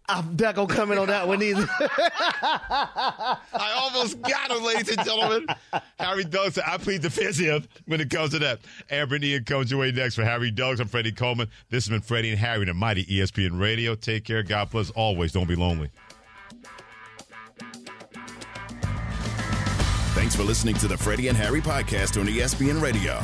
[0.10, 1.66] I'm not gonna comment on that one either.
[1.80, 3.38] I
[3.76, 5.46] almost got him, ladies and gentlemen.
[6.00, 8.60] Harry Douglas, I plead the fifth here when it comes to that.
[8.90, 10.80] Amber and Ian comes your way next for Harry Douglas.
[10.82, 11.48] I'm Freddie Coleman.
[11.70, 13.96] This has been Freddie and Harry, the mighty ESPN Radio.
[13.96, 14.44] Take care.
[14.44, 14.90] God bless.
[14.92, 15.90] Always don't be lonely.
[20.14, 23.24] Thanks for listening to the Freddie and Harry podcast on ESPN Radio.